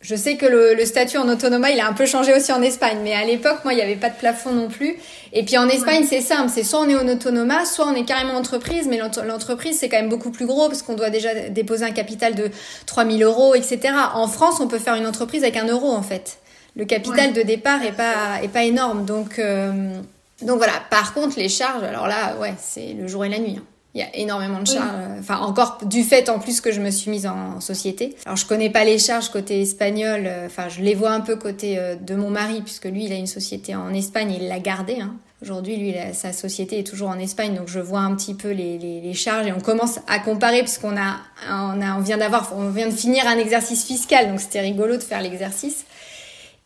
Je 0.00 0.16
sais 0.16 0.36
que 0.36 0.46
le, 0.46 0.74
le, 0.74 0.86
statut 0.86 1.18
en 1.18 1.28
autonoma, 1.28 1.70
il 1.70 1.78
a 1.78 1.86
un 1.86 1.92
peu 1.92 2.06
changé 2.06 2.34
aussi 2.34 2.50
en 2.52 2.62
Espagne, 2.62 2.98
mais 3.02 3.12
à 3.12 3.22
l'époque, 3.24 3.58
moi, 3.64 3.74
il 3.74 3.76
n'y 3.76 3.82
avait 3.82 3.96
pas 3.96 4.08
de 4.08 4.14
plafond 4.14 4.52
non 4.52 4.68
plus. 4.68 4.96
Et 5.34 5.44
puis 5.44 5.58
en 5.58 5.68
Espagne, 5.68 6.06
c'est 6.08 6.22
simple, 6.22 6.50
c'est 6.52 6.62
soit 6.62 6.80
on 6.80 6.88
est 6.88 6.94
en 6.94 7.06
autonoma, 7.06 7.66
soit 7.66 7.86
on 7.86 7.94
est 7.94 8.06
carrément 8.06 8.32
entreprise, 8.32 8.86
mais 8.88 8.96
l'entreprise, 8.96 9.78
c'est 9.78 9.90
quand 9.90 9.98
même 9.98 10.08
beaucoup 10.08 10.30
plus 10.30 10.46
gros 10.46 10.68
parce 10.68 10.80
qu'on 10.80 10.94
doit 10.94 11.10
déjà 11.10 11.50
déposer 11.50 11.84
un 11.84 11.90
capital 11.90 12.34
de 12.34 12.50
3000 12.86 13.22
euros, 13.22 13.54
etc. 13.54 13.92
En 14.14 14.26
France, 14.26 14.58
on 14.60 14.68
peut 14.68 14.78
faire 14.78 14.94
une 14.94 15.06
entreprise 15.06 15.42
avec 15.42 15.58
un 15.58 15.66
euro, 15.66 15.92
en 15.92 16.02
fait. 16.02 16.38
le 16.76 16.86
capital 16.86 17.34
de 17.34 17.42
départ 17.42 17.82
est 17.82 17.92
pas 17.92 18.42
est 18.42 18.48
pas 18.48 18.64
énorme. 18.64 19.04
Donc 19.04 19.38
euh, 19.38 20.00
donc 20.42 20.56
voilà. 20.56 20.72
Par 20.90 21.12
contre, 21.12 21.38
les 21.38 21.48
charges, 21.48 21.82
alors 21.82 22.06
là, 22.06 22.36
ouais, 22.40 22.54
c'est 22.58 22.94
le 22.94 23.06
jour 23.06 23.24
et 23.24 23.28
la 23.28 23.38
nuit. 23.38 23.56
Hein. 23.58 23.64
Il 23.94 24.00
y 24.00 24.04
a 24.04 24.16
énormément 24.16 24.60
de 24.60 24.66
charges. 24.66 25.18
Enfin, 25.18 25.38
encore 25.38 25.78
du 25.84 26.04
fait 26.04 26.28
en 26.28 26.38
plus 26.38 26.60
que 26.60 26.70
je 26.70 26.80
me 26.80 26.90
suis 26.90 27.10
mise 27.10 27.26
en 27.26 27.60
société. 27.60 28.14
Alors, 28.24 28.36
je 28.36 28.46
connais 28.46 28.70
pas 28.70 28.84
les 28.84 28.98
charges 28.98 29.30
côté 29.30 29.60
espagnol. 29.60 30.22
Euh, 30.26 30.46
enfin, 30.46 30.68
je 30.68 30.80
les 30.80 30.94
vois 30.94 31.10
un 31.10 31.20
peu 31.20 31.34
côté 31.34 31.76
euh, 31.76 31.96
de 31.96 32.14
mon 32.14 32.30
mari, 32.30 32.62
puisque 32.62 32.84
lui, 32.84 33.06
il 33.06 33.12
a 33.12 33.16
une 33.16 33.26
société 33.26 33.74
en 33.74 33.92
Espagne 33.92 34.30
et 34.30 34.36
il 34.36 34.48
l'a 34.48 34.60
gardée. 34.60 35.00
Hein. 35.00 35.16
Aujourd'hui, 35.42 35.76
lui, 35.76 35.94
sa 36.12 36.32
société 36.32 36.80
est 36.80 36.86
toujours 36.86 37.08
en 37.08 37.18
Espagne, 37.18 37.54
donc 37.54 37.66
je 37.66 37.80
vois 37.80 38.00
un 38.00 38.14
petit 38.14 38.34
peu 38.34 38.50
les, 38.50 38.76
les, 38.76 39.00
les 39.00 39.14
charges 39.14 39.46
et 39.46 39.52
on 39.54 39.60
commence 39.60 39.98
à 40.06 40.18
comparer 40.18 40.60
puisqu'on 40.60 40.98
a, 40.98 41.16
on 41.50 41.80
a, 41.80 41.96
on 41.96 42.00
vient 42.00 42.18
d'avoir, 42.18 42.52
on 42.54 42.68
vient 42.68 42.88
de 42.88 42.94
finir 42.94 43.26
un 43.26 43.38
exercice 43.38 43.86
fiscal, 43.86 44.28
donc 44.28 44.38
c'était 44.38 44.60
rigolo 44.60 44.98
de 44.98 45.02
faire 45.02 45.22
l'exercice. 45.22 45.86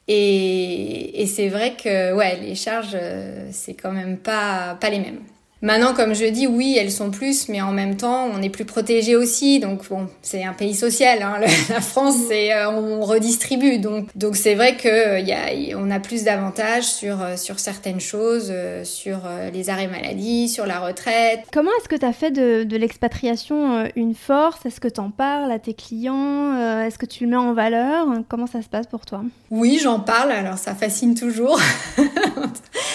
Et, 0.08 1.22
et 1.22 1.26
c'est 1.28 1.48
vrai 1.48 1.76
que, 1.80 2.14
ouais, 2.14 2.36
les 2.40 2.56
charges, 2.56 2.94
euh, 2.94 3.48
c'est 3.52 3.74
quand 3.74 3.92
même 3.92 4.18
pas, 4.18 4.76
pas 4.80 4.90
les 4.90 4.98
mêmes. 4.98 5.20
Maintenant, 5.64 5.94
comme 5.94 6.14
je 6.14 6.26
dis, 6.26 6.46
oui, 6.46 6.76
elles 6.78 6.92
sont 6.92 7.10
plus, 7.10 7.48
mais 7.48 7.62
en 7.62 7.72
même 7.72 7.96
temps, 7.96 8.28
on 8.30 8.42
est 8.42 8.50
plus 8.50 8.66
protégé 8.66 9.16
aussi. 9.16 9.60
Donc 9.60 9.88
bon, 9.88 10.08
c'est 10.20 10.44
un 10.44 10.52
pays 10.52 10.74
social. 10.74 11.22
Hein. 11.22 11.40
La 11.70 11.80
France, 11.80 12.16
c'est 12.28 12.52
euh, 12.52 12.70
on 12.70 13.00
redistribue. 13.00 13.78
Donc 13.78 14.08
donc 14.14 14.36
c'est 14.36 14.54
vrai 14.56 14.76
que 14.76 15.22
y 15.22 15.32
a, 15.32 15.78
on 15.78 15.90
a 15.90 16.00
plus 16.00 16.24
d'avantages 16.24 16.84
sur 16.84 17.22
euh, 17.22 17.38
sur 17.38 17.58
certaines 17.60 17.98
choses, 17.98 18.48
euh, 18.50 18.84
sur 18.84 19.20
les 19.54 19.70
arrêts 19.70 19.86
maladie, 19.86 20.50
sur 20.50 20.66
la 20.66 20.80
retraite. 20.80 21.40
Comment 21.50 21.70
est-ce 21.80 21.88
que 21.88 21.96
tu 21.96 22.04
as 22.04 22.12
fait 22.12 22.30
de, 22.30 22.64
de 22.64 22.76
l'expatriation 22.76 23.88
une 23.96 24.14
force? 24.14 24.66
Est-ce 24.66 24.80
que 24.80 24.88
tu 24.88 25.00
en 25.00 25.10
parles 25.10 25.50
à 25.50 25.58
tes 25.58 25.72
clients 25.72 26.82
Est-ce 26.82 26.98
que 26.98 27.06
tu 27.06 27.24
le 27.24 27.30
mets 27.30 27.36
en 27.36 27.54
valeur? 27.54 28.06
Comment 28.28 28.46
ça 28.46 28.60
se 28.60 28.68
passe 28.68 28.86
pour 28.86 29.06
toi? 29.06 29.22
Oui, 29.50 29.80
j'en 29.82 30.00
parle. 30.00 30.30
Alors 30.30 30.58
ça 30.58 30.74
fascine 30.74 31.14
toujours. 31.14 31.58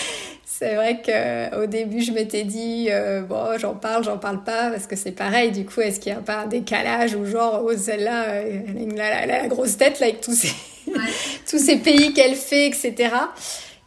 C'est 0.60 0.76
vrai 0.76 1.02
qu'au 1.02 1.68
début, 1.68 2.02
je 2.02 2.12
m'étais 2.12 2.44
dit, 2.44 2.88
euh, 2.90 3.22
bon, 3.22 3.58
j'en 3.58 3.76
parle, 3.76 4.04
j'en 4.04 4.18
parle 4.18 4.44
pas, 4.44 4.70
parce 4.70 4.88
que 4.88 4.98
c'est 4.98 5.14
pareil, 5.14 5.54
du 5.54 5.64
coup, 5.64 5.80
est-ce 5.80 6.02
qu'il 6.02 6.12
n'y 6.12 6.20
a 6.20 6.22
pas 6.22 6.40
un 6.40 6.48
décalage 6.48 7.16
ou 7.16 7.26
genre, 7.26 7.62
oh, 7.64 7.72
celle-là, 7.78 8.26
elle, 8.26 9.00
a 9.00 9.26
la 9.26 9.48
grosse 9.48 9.78
tête, 9.78 10.02
là, 10.02 10.08
avec 10.08 10.20
tous 10.20 10.34
ces, 10.34 10.52
tous 11.50 11.60
ces 11.60 11.78
pays 11.78 12.12
qu'elle 12.12 12.36
fait, 12.36 12.68
etc. 12.68 12.94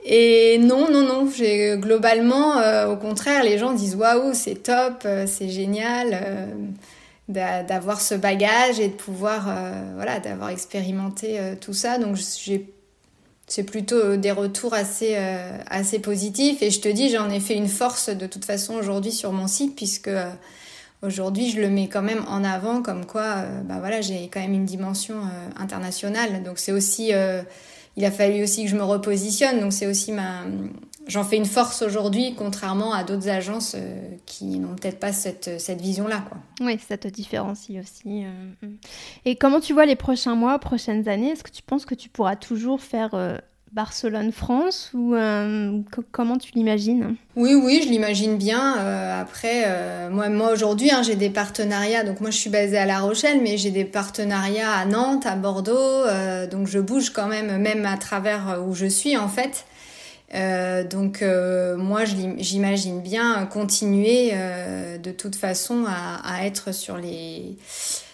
Et 0.06 0.56
non, 0.56 0.90
non, 0.90 1.02
non, 1.02 1.30
j'ai 1.30 1.76
globalement, 1.76 2.56
euh, 2.56 2.86
au 2.86 2.96
contraire, 2.96 3.44
les 3.44 3.58
gens 3.58 3.72
disent, 3.72 3.96
waouh, 3.96 4.32
c'est 4.32 4.62
top, 4.62 5.02
euh, 5.04 5.26
c'est 5.26 5.50
génial 5.50 6.18
d'avoir 7.28 8.00
ce 8.00 8.14
bagage 8.14 8.80
et 8.80 8.88
de 8.88 8.94
pouvoir, 8.94 9.54
voilà, 9.96 10.20
d'avoir 10.20 10.48
expérimenté 10.48 11.38
tout 11.60 11.74
ça. 11.74 11.98
Donc, 11.98 12.16
j'ai 12.16 12.66
c'est 13.46 13.64
plutôt 13.64 13.96
euh, 13.96 14.16
des 14.16 14.32
retours 14.32 14.74
assez, 14.74 15.14
euh, 15.16 15.58
assez 15.66 15.98
positifs. 15.98 16.62
Et 16.62 16.70
je 16.70 16.80
te 16.80 16.88
dis, 16.88 17.10
j'en 17.10 17.28
ai 17.30 17.40
fait 17.40 17.54
une 17.54 17.68
force 17.68 18.08
de 18.08 18.26
toute 18.26 18.44
façon 18.44 18.74
aujourd'hui 18.74 19.12
sur 19.12 19.32
mon 19.32 19.46
site, 19.46 19.76
puisque 19.76 20.08
euh, 20.08 20.30
aujourd'hui, 21.02 21.50
je 21.50 21.60
le 21.60 21.68
mets 21.68 21.88
quand 21.88 22.02
même 22.02 22.24
en 22.28 22.44
avant, 22.44 22.82
comme 22.82 23.06
quoi, 23.06 23.44
bah 23.64 23.76
voilà, 23.80 24.00
j'ai 24.00 24.28
quand 24.32 24.40
même 24.40 24.54
une 24.54 24.64
dimension 24.64 25.16
internationale. 25.56 26.44
Donc 26.44 26.60
c'est 26.60 26.70
aussi, 26.70 27.10
il 27.96 28.04
a 28.04 28.10
fallu 28.12 28.44
aussi 28.44 28.64
que 28.64 28.70
je 28.70 28.76
me 28.76 28.84
repositionne. 28.84 29.58
Donc 29.58 29.72
c'est 29.72 29.88
aussi 29.88 30.12
ma, 30.12 30.44
j'en 31.06 31.24
fais 31.24 31.36
une 31.36 31.46
force 31.46 31.82
aujourd'hui, 31.82 32.34
contrairement 32.36 32.92
à 32.92 33.04
d'autres 33.04 33.28
agences 33.28 33.76
qui 34.26 34.58
n'ont 34.58 34.74
peut-être 34.74 34.98
pas 34.98 35.12
cette, 35.12 35.60
cette 35.60 35.80
vision-là. 35.80 36.24
Quoi. 36.28 36.38
Oui, 36.60 36.78
ça 36.86 36.96
te 36.96 37.08
différencie 37.08 37.82
aussi. 37.82 38.24
Mm. 38.24 38.76
Et 39.24 39.36
comment 39.36 39.60
tu 39.60 39.72
vois 39.72 39.86
les 39.86 39.96
prochains 39.96 40.34
mois, 40.34 40.58
prochaines 40.58 41.08
années? 41.08 41.30
Est-ce 41.30 41.44
que 41.44 41.50
tu 41.50 41.62
penses 41.62 41.84
que 41.84 41.94
tu 41.94 42.08
pourras 42.08 42.36
toujours 42.36 42.80
faire 42.80 43.14
Barcelone-France 43.72 44.90
ou 44.92 45.14
euh, 45.14 45.80
comment 46.10 46.36
tu 46.36 46.52
l'imagines? 46.54 47.16
Oui, 47.36 47.54
oui, 47.54 47.80
je 47.82 47.88
l'imagine 47.88 48.36
bien. 48.36 48.76
Euh, 48.78 49.20
après, 49.20 49.64
euh, 49.66 50.10
moi, 50.10 50.28
moi 50.28 50.52
aujourd'hui, 50.52 50.90
hein, 50.90 51.02
j'ai 51.02 51.16
des 51.16 51.30
partenariats. 51.30 52.04
Donc 52.04 52.20
moi, 52.20 52.30
je 52.30 52.36
suis 52.36 52.50
basée 52.50 52.76
à 52.76 52.84
La 52.84 53.00
Rochelle, 53.00 53.40
mais 53.42 53.56
j'ai 53.56 53.70
des 53.70 53.86
partenariats 53.86 54.72
à 54.72 54.84
Nantes, 54.84 55.24
à 55.24 55.36
Bordeaux. 55.36 56.04
donc 56.50 56.66
je 56.66 56.78
bouge 56.78 57.10
quand 57.10 57.28
même, 57.28 57.56
même 57.58 57.86
à 57.86 57.96
travers 57.96 58.60
où 58.66 58.74
je 58.74 58.86
suis 58.86 59.16
en 59.16 59.28
fait. 59.28 59.64
Donc 60.32 61.22
moi, 61.22 62.04
j'imagine 62.04 63.00
bien 63.00 63.46
continuer 63.46 64.32
de 65.02 65.10
toute 65.10 65.36
façon 65.36 65.84
à, 65.86 66.20
à 66.24 66.46
être 66.46 66.72
sur 66.72 66.96
les 66.96 67.56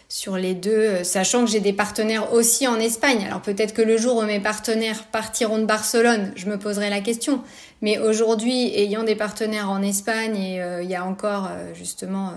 sur 0.09 0.37
les 0.37 0.54
deux, 0.54 0.70
euh, 0.70 1.04
sachant 1.04 1.44
que 1.44 1.50
j'ai 1.50 1.61
des 1.61 1.72
partenaires 1.72 2.33
aussi 2.33 2.66
en 2.66 2.81
Espagne. 2.81 3.24
Alors 3.26 3.42
peut-être 3.42 3.74
que 3.74 3.83
le 3.83 3.96
jour 3.96 4.16
où 4.16 4.22
mes 4.22 4.40
partenaires 4.40 5.04
partiront 5.04 5.59
de 5.59 5.64
Barcelone, 5.64 6.33
je 6.35 6.46
me 6.46 6.59
poserai 6.59 6.88
la 6.90 7.00
question. 7.00 7.42
Mais 7.83 7.98
aujourd'hui, 7.98 8.72
ayant 8.74 9.04
des 9.04 9.14
partenaires 9.14 9.70
en 9.70 9.83
Espagne, 9.83 10.37
et 10.37 10.62
euh, 10.62 10.83
il 10.83 10.90
y 10.90 10.96
a 10.96 11.04
encore 11.04 11.48
euh, 11.50 11.74
justement 11.74 12.33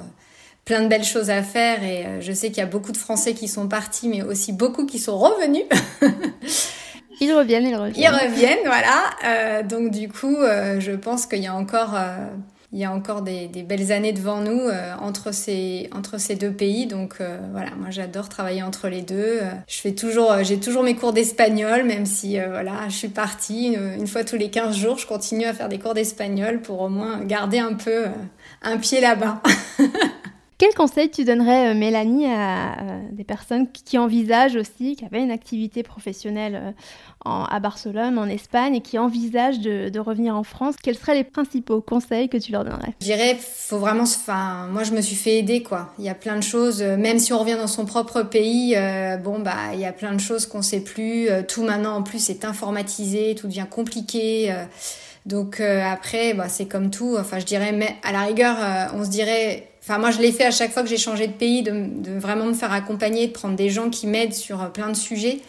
plein 0.65 0.83
de 0.83 0.87
belles 0.87 1.05
choses 1.05 1.31
à 1.31 1.41
faire, 1.41 1.83
et 1.83 2.21
je 2.21 2.31
sais 2.31 2.49
qu'il 2.49 2.59
y 2.59 2.61
a 2.61 2.67
beaucoup 2.67 2.91
de 2.91 2.97
Français 2.97 3.33
qui 3.33 3.47
sont 3.47 3.67
partis, 3.67 4.07
mais 4.07 4.21
aussi 4.21 4.53
beaucoup 4.53 4.85
qui 4.85 4.99
sont 4.99 5.17
revenus. 5.17 5.63
Ils 7.31 7.37
reviennent, 7.37 7.67
ils 7.67 7.75
reviennent. 7.75 7.95
Ils 7.97 8.27
reviennent, 8.27 8.65
voilà. 8.65 9.63
donc 9.63 9.91
du 9.91 10.09
coup, 10.09 10.37
je 10.79 10.91
pense 10.91 11.25
qu'il 11.25 11.39
y 11.39 11.47
a 11.47 11.55
encore 11.55 11.95
il 12.73 12.79
y 12.79 12.85
a 12.85 12.91
encore 12.91 13.21
des, 13.21 13.49
belles 13.67 13.91
années 13.91 14.13
devant 14.13 14.39
nous 14.39 14.59
euh, 14.59 14.93
entre, 15.01 15.33
ces, 15.33 15.89
entre 15.93 16.17
ces 16.17 16.35
deux 16.35 16.51
pays. 16.51 16.85
Donc 16.85 17.15
euh, 17.19 17.37
voilà, 17.51 17.71
moi 17.77 17.89
j'adore 17.89 18.29
travailler 18.29 18.63
entre 18.63 18.87
les 18.87 19.01
deux. 19.01 19.39
Euh, 19.41 19.51
je 19.67 19.79
fais 19.79 19.91
toujours, 19.91 20.43
j'ai 20.43 20.59
toujours 20.59 20.83
mes 20.83 20.95
cours 20.95 21.11
d'espagnol, 21.11 21.83
même 21.83 22.05
si 22.05 22.39
voilà, 22.39 22.87
je 22.87 22.95
suis 22.95 23.09
partie 23.09 23.73
une, 23.73 24.07
fois 24.07 24.23
tous 24.23 24.37
les 24.37 24.49
15 24.49 24.75
jours, 24.75 24.97
je 24.97 25.05
continue 25.05 25.45
à 25.45 25.53
faire 25.53 25.67
des 25.67 25.79
cours 25.79 25.93
d'espagnol 25.93 26.61
pour 26.61 26.81
au 26.81 26.89
moins 26.89 27.19
garder 27.23 27.59
un 27.59 27.73
peu 27.73 28.05
un 28.61 28.77
pied 28.77 29.01
là-bas. 29.01 29.41
Quel 30.62 30.76
conseil 30.76 31.10
tu 31.10 31.24
donnerais, 31.24 31.74
Mélanie, 31.74 32.28
à, 32.28 32.76
des 33.12 33.24
personnes 33.24 33.71
qui 33.71 33.97
envisagent 33.97 34.56
aussi, 34.56 34.95
qui 34.95 35.04
avaient 35.04 35.24
une 35.24 35.32
activité 35.32 35.82
professionnelle 35.82 36.76
à 37.26 37.60
Barcelone, 37.60 38.19
en 38.19 38.28
Espagne, 38.28 38.76
et 38.76 38.82
qui 38.82 39.00
envisagent 39.00 39.58
de, 39.58 40.00
revenir 40.00 40.36
en 40.36 40.43
France, 40.43 40.76
quels 40.80 41.00
seraient 41.00 41.15
les 41.15 41.24
principaux 41.24 41.82
conseils 41.82 42.30
que 42.30 42.38
tu 42.38 42.52
leur 42.52 42.63
donnerais? 42.63 42.93
Je 43.00 43.06
dirais, 43.06 43.39
faut 43.41 43.80
vraiment, 43.80 44.04
enfin, 44.04 44.67
moi 44.71 44.84
je 44.84 44.91
me 44.91 45.02
suis 45.02 45.15
fait 45.15 45.39
aider, 45.39 45.63
quoi. 45.63 45.95
Il 45.97 46.06
y 46.06 46.10
a 46.10 46.13
plein 46.13 46.36
de 46.36 46.43
choses, 46.43 46.84
euh, 46.84 46.95
même 46.95 47.17
si 47.17 47.34
on 47.34 47.39
revient 47.39 47.58
dans 47.58 47.65
son 47.65 47.88
propre 47.88 48.21
pays, 48.21 48.76
euh, 48.78 49.17
bon 49.17 49.39
bah, 49.39 49.74
il 49.74 49.80
y 49.80 49.86
a 49.86 49.91
plein 49.91 50.13
de 50.13 50.19
choses 50.19 50.45
qu'on 50.45 50.62
sait 50.62 50.82
plus. 50.82 51.28
Euh, 51.28 51.41
tout 51.41 51.63
maintenant 51.63 51.95
en 51.95 52.04
plus 52.04 52.30
est 52.30 52.45
informatisé, 52.45 53.34
tout 53.34 53.47
devient 53.47 53.65
compliqué. 53.67 54.56
donc 55.26 55.60
après, 55.60 56.36
bah, 56.36 56.50
c'est 56.50 56.67
comme 56.67 56.91
tout. 56.91 57.17
Enfin, 57.19 57.39
je 57.39 57.45
dirais, 57.45 57.71
mais 57.71 57.95
à 58.04 58.12
la 58.12 58.21
rigueur, 58.21 58.58
on 58.93 59.04
se 59.04 59.10
dirait 59.10 59.70
Enfin, 59.81 59.97
moi, 59.97 60.11
je 60.11 60.19
l'ai 60.19 60.31
fait 60.31 60.45
à 60.45 60.51
chaque 60.51 60.71
fois 60.71 60.83
que 60.83 60.89
j'ai 60.89 60.97
changé 60.97 61.27
de 61.27 61.33
pays, 61.33 61.63
de, 61.63 62.19
vraiment 62.19 62.45
me 62.45 62.53
faire 62.53 62.71
accompagner, 62.71 63.27
de 63.27 63.31
prendre 63.31 63.55
des 63.55 63.69
gens 63.69 63.89
qui 63.89 64.07
m'aident 64.07 64.33
sur 64.33 64.71
plein 64.71 64.89
de 64.89 64.95
sujets. 64.95 65.41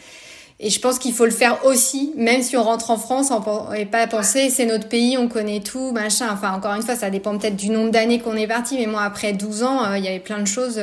Et 0.64 0.70
je 0.70 0.78
pense 0.78 1.00
qu'il 1.00 1.12
faut 1.12 1.24
le 1.24 1.32
faire 1.32 1.64
aussi, 1.66 2.12
même 2.16 2.40
si 2.40 2.56
on 2.56 2.62
rentre 2.62 2.90
en 2.90 2.96
France, 2.96 3.32
n'est 3.72 3.84
pas 3.84 4.06
penser 4.06 4.48
c'est 4.48 4.64
notre 4.64 4.88
pays, 4.88 5.18
on 5.18 5.28
connaît 5.28 5.60
tout, 5.60 5.90
machin. 5.90 6.28
Enfin, 6.32 6.52
encore 6.52 6.72
une 6.72 6.82
fois, 6.82 6.94
ça 6.94 7.10
dépend 7.10 7.36
peut-être 7.36 7.56
du 7.56 7.68
nombre 7.68 7.90
d'années 7.90 8.20
qu'on 8.20 8.36
est 8.36 8.46
parti. 8.46 8.76
Mais 8.78 8.86
moi, 8.86 9.02
après 9.02 9.32
12 9.32 9.64
ans, 9.64 9.84
euh, 9.84 9.98
il 9.98 10.04
y 10.04 10.08
avait 10.08 10.20
plein 10.20 10.38
de 10.38 10.46
choses. 10.46 10.78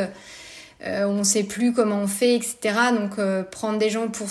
Euh, 0.86 1.06
on 1.06 1.20
ne 1.20 1.24
sait 1.24 1.44
plus 1.44 1.74
comment 1.74 2.00
on 2.00 2.08
fait, 2.08 2.36
etc. 2.36 2.58
Donc, 2.98 3.20
euh, 3.20 3.44
prendre 3.44 3.80
des 3.80 3.90
gens 3.90 4.10
pour, 4.10 4.28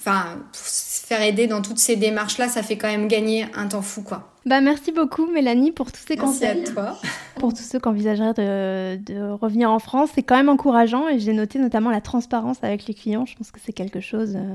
enfin, 0.00 0.38
pour 0.52 0.66
faire 1.08 1.22
aider 1.22 1.46
dans 1.46 1.62
toutes 1.62 1.78
ces 1.78 1.96
démarches-là, 1.96 2.48
ça 2.48 2.62
fait 2.62 2.76
quand 2.76 2.88
même 2.88 3.08
gagner 3.08 3.46
un 3.54 3.66
temps 3.66 3.80
fou, 3.80 4.02
quoi. 4.02 4.30
Bah, 4.44 4.60
merci 4.60 4.92
beaucoup 4.92 5.26
Mélanie 5.26 5.72
pour 5.72 5.90
tous 5.90 6.02
ces 6.06 6.16
merci 6.16 6.40
conseils. 6.40 6.64
à 6.68 6.70
toi. 6.70 6.98
Pour 7.36 7.54
tous 7.54 7.62
ceux 7.62 7.78
qui 7.78 7.88
envisageraient 7.88 8.34
de, 8.34 8.96
de 8.96 9.30
revenir 9.30 9.70
en 9.70 9.78
France, 9.78 10.10
c'est 10.14 10.22
quand 10.22 10.36
même 10.36 10.50
encourageant 10.50 11.08
et 11.08 11.18
j'ai 11.18 11.32
noté 11.32 11.58
notamment 11.58 11.90
la 11.90 12.02
transparence 12.02 12.58
avec 12.62 12.86
les 12.86 12.94
clients. 12.94 13.24
Je 13.24 13.36
pense 13.36 13.50
que 13.50 13.58
c'est 13.64 13.72
quelque 13.72 14.00
chose 14.00 14.36
euh, 14.36 14.54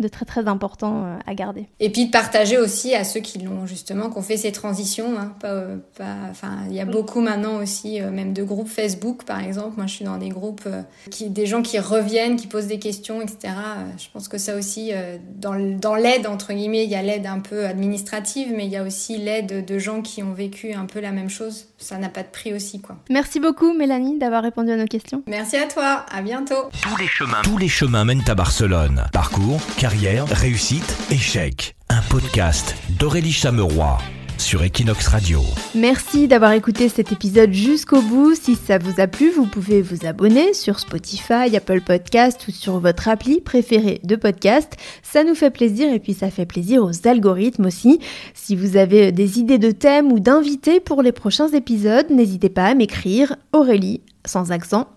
de 0.00 0.08
très 0.08 0.24
très 0.24 0.48
important 0.48 1.04
euh, 1.04 1.16
à 1.26 1.34
garder. 1.34 1.66
Et 1.78 1.90
puis 1.90 2.06
de 2.06 2.10
partager 2.10 2.58
aussi 2.58 2.94
à 2.94 3.04
ceux 3.04 3.20
qui 3.20 3.38
l'ont 3.38 3.66
justement, 3.66 4.10
qui 4.10 4.18
ont 4.18 4.22
fait 4.22 4.36
ces 4.36 4.50
transitions. 4.50 5.18
Hein, 5.18 5.34
pas, 5.40 5.64
pas, 5.96 6.16
enfin, 6.30 6.58
il 6.68 6.74
y 6.74 6.80
a 6.80 6.86
beaucoup 6.86 7.20
maintenant 7.20 7.62
aussi, 7.62 8.00
euh, 8.00 8.10
même 8.10 8.32
de 8.32 8.42
groupes 8.42 8.68
Facebook 8.68 9.24
par 9.24 9.40
exemple. 9.40 9.76
Moi, 9.76 9.86
je 9.86 9.94
suis 9.94 10.04
dans 10.04 10.16
des 10.16 10.30
groupes 10.30 10.62
euh, 10.66 10.82
qui, 11.10 11.28
des 11.28 11.46
gens 11.46 11.62
qui 11.62 11.78
reviennent, 11.78 12.36
qui 12.36 12.46
posent 12.46 12.66
des 12.66 12.78
questions, 12.78 13.20
etc. 13.20 13.54
je 13.98 14.06
pense 14.12 14.28
que 14.28 14.38
ça 14.38 14.56
aussi, 14.56 14.92
dans, 15.36 15.54
dans 15.78 15.94
l'aide 15.94 16.26
entre 16.26 16.52
guillemets, 16.52 16.84
il 16.84 16.90
y 16.90 16.94
a 16.94 17.02
l'aide 17.02 17.26
un 17.26 17.40
peu 17.40 17.66
administrative, 17.66 18.52
mais 18.56 18.64
il 18.64 18.72
y 18.72 18.76
a 18.76 18.82
aussi 18.82 19.18
l'aide 19.18 19.64
de 19.64 19.78
gens 19.78 20.00
qui 20.00 20.22
ont 20.22 20.32
vécu 20.32 20.72
un 20.72 20.86
peu 20.86 21.00
la 21.00 21.12
même 21.12 21.28
chose. 21.28 21.66
Ça 21.80 21.96
n'a 21.96 22.08
pas 22.08 22.22
de 22.22 22.28
prix 22.28 22.52
aussi, 22.52 22.80
quoi. 22.80 22.96
Merci 23.08 23.40
beaucoup, 23.40 23.72
Mélanie, 23.72 24.18
d'avoir 24.18 24.42
répondu 24.42 24.70
à 24.70 24.76
nos 24.76 24.86
questions. 24.86 25.22
Merci 25.26 25.56
à 25.56 25.66
toi. 25.66 26.04
À 26.12 26.20
bientôt. 26.22 26.70
Tous 26.82 26.96
les 26.98 27.08
chemins, 27.08 27.40
tous 27.42 27.58
les 27.58 27.68
chemins 27.68 28.04
mènent 28.04 28.22
à 28.28 28.34
Barcelone. 28.34 29.04
Parcours, 29.12 29.60
carrière, 29.78 30.26
réussite, 30.28 30.96
échec. 31.10 31.74
Un 31.88 32.02
podcast 32.02 32.76
d'Aurélie 32.90 33.32
Chameroy 33.32 33.98
sur 34.40 34.62
Equinox 34.62 35.06
Radio. 35.08 35.42
Merci 35.74 36.26
d'avoir 36.26 36.52
écouté 36.52 36.88
cet 36.88 37.12
épisode 37.12 37.52
jusqu'au 37.52 38.00
bout. 38.00 38.34
Si 38.34 38.56
ça 38.56 38.78
vous 38.78 38.98
a 39.00 39.06
plu, 39.06 39.30
vous 39.30 39.44
pouvez 39.44 39.82
vous 39.82 40.06
abonner 40.06 40.54
sur 40.54 40.80
Spotify, 40.80 41.54
Apple 41.54 41.82
Podcast 41.82 42.48
ou 42.48 42.50
sur 42.50 42.80
votre 42.80 43.08
appli 43.08 43.42
préférée 43.42 44.00
de 44.02 44.16
podcast. 44.16 44.76
Ça 45.02 45.24
nous 45.24 45.34
fait 45.34 45.50
plaisir 45.50 45.92
et 45.92 45.98
puis 45.98 46.14
ça 46.14 46.30
fait 46.30 46.46
plaisir 46.46 46.82
aux 46.82 47.06
algorithmes 47.06 47.66
aussi. 47.66 48.00
Si 48.32 48.56
vous 48.56 48.78
avez 48.78 49.12
des 49.12 49.38
idées 49.38 49.58
de 49.58 49.72
thèmes 49.72 50.10
ou 50.10 50.20
d'invités 50.20 50.80
pour 50.80 51.02
les 51.02 51.12
prochains 51.12 51.48
épisodes, 51.48 52.06
n'hésitez 52.10 52.48
pas 52.48 52.64
à 52.64 52.74
m'écrire 52.74 53.36
Aurélie 53.52 54.00
sans 54.26 54.52
accent 54.52 54.88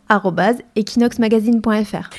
equinoxmagazine.fr. 0.75 2.09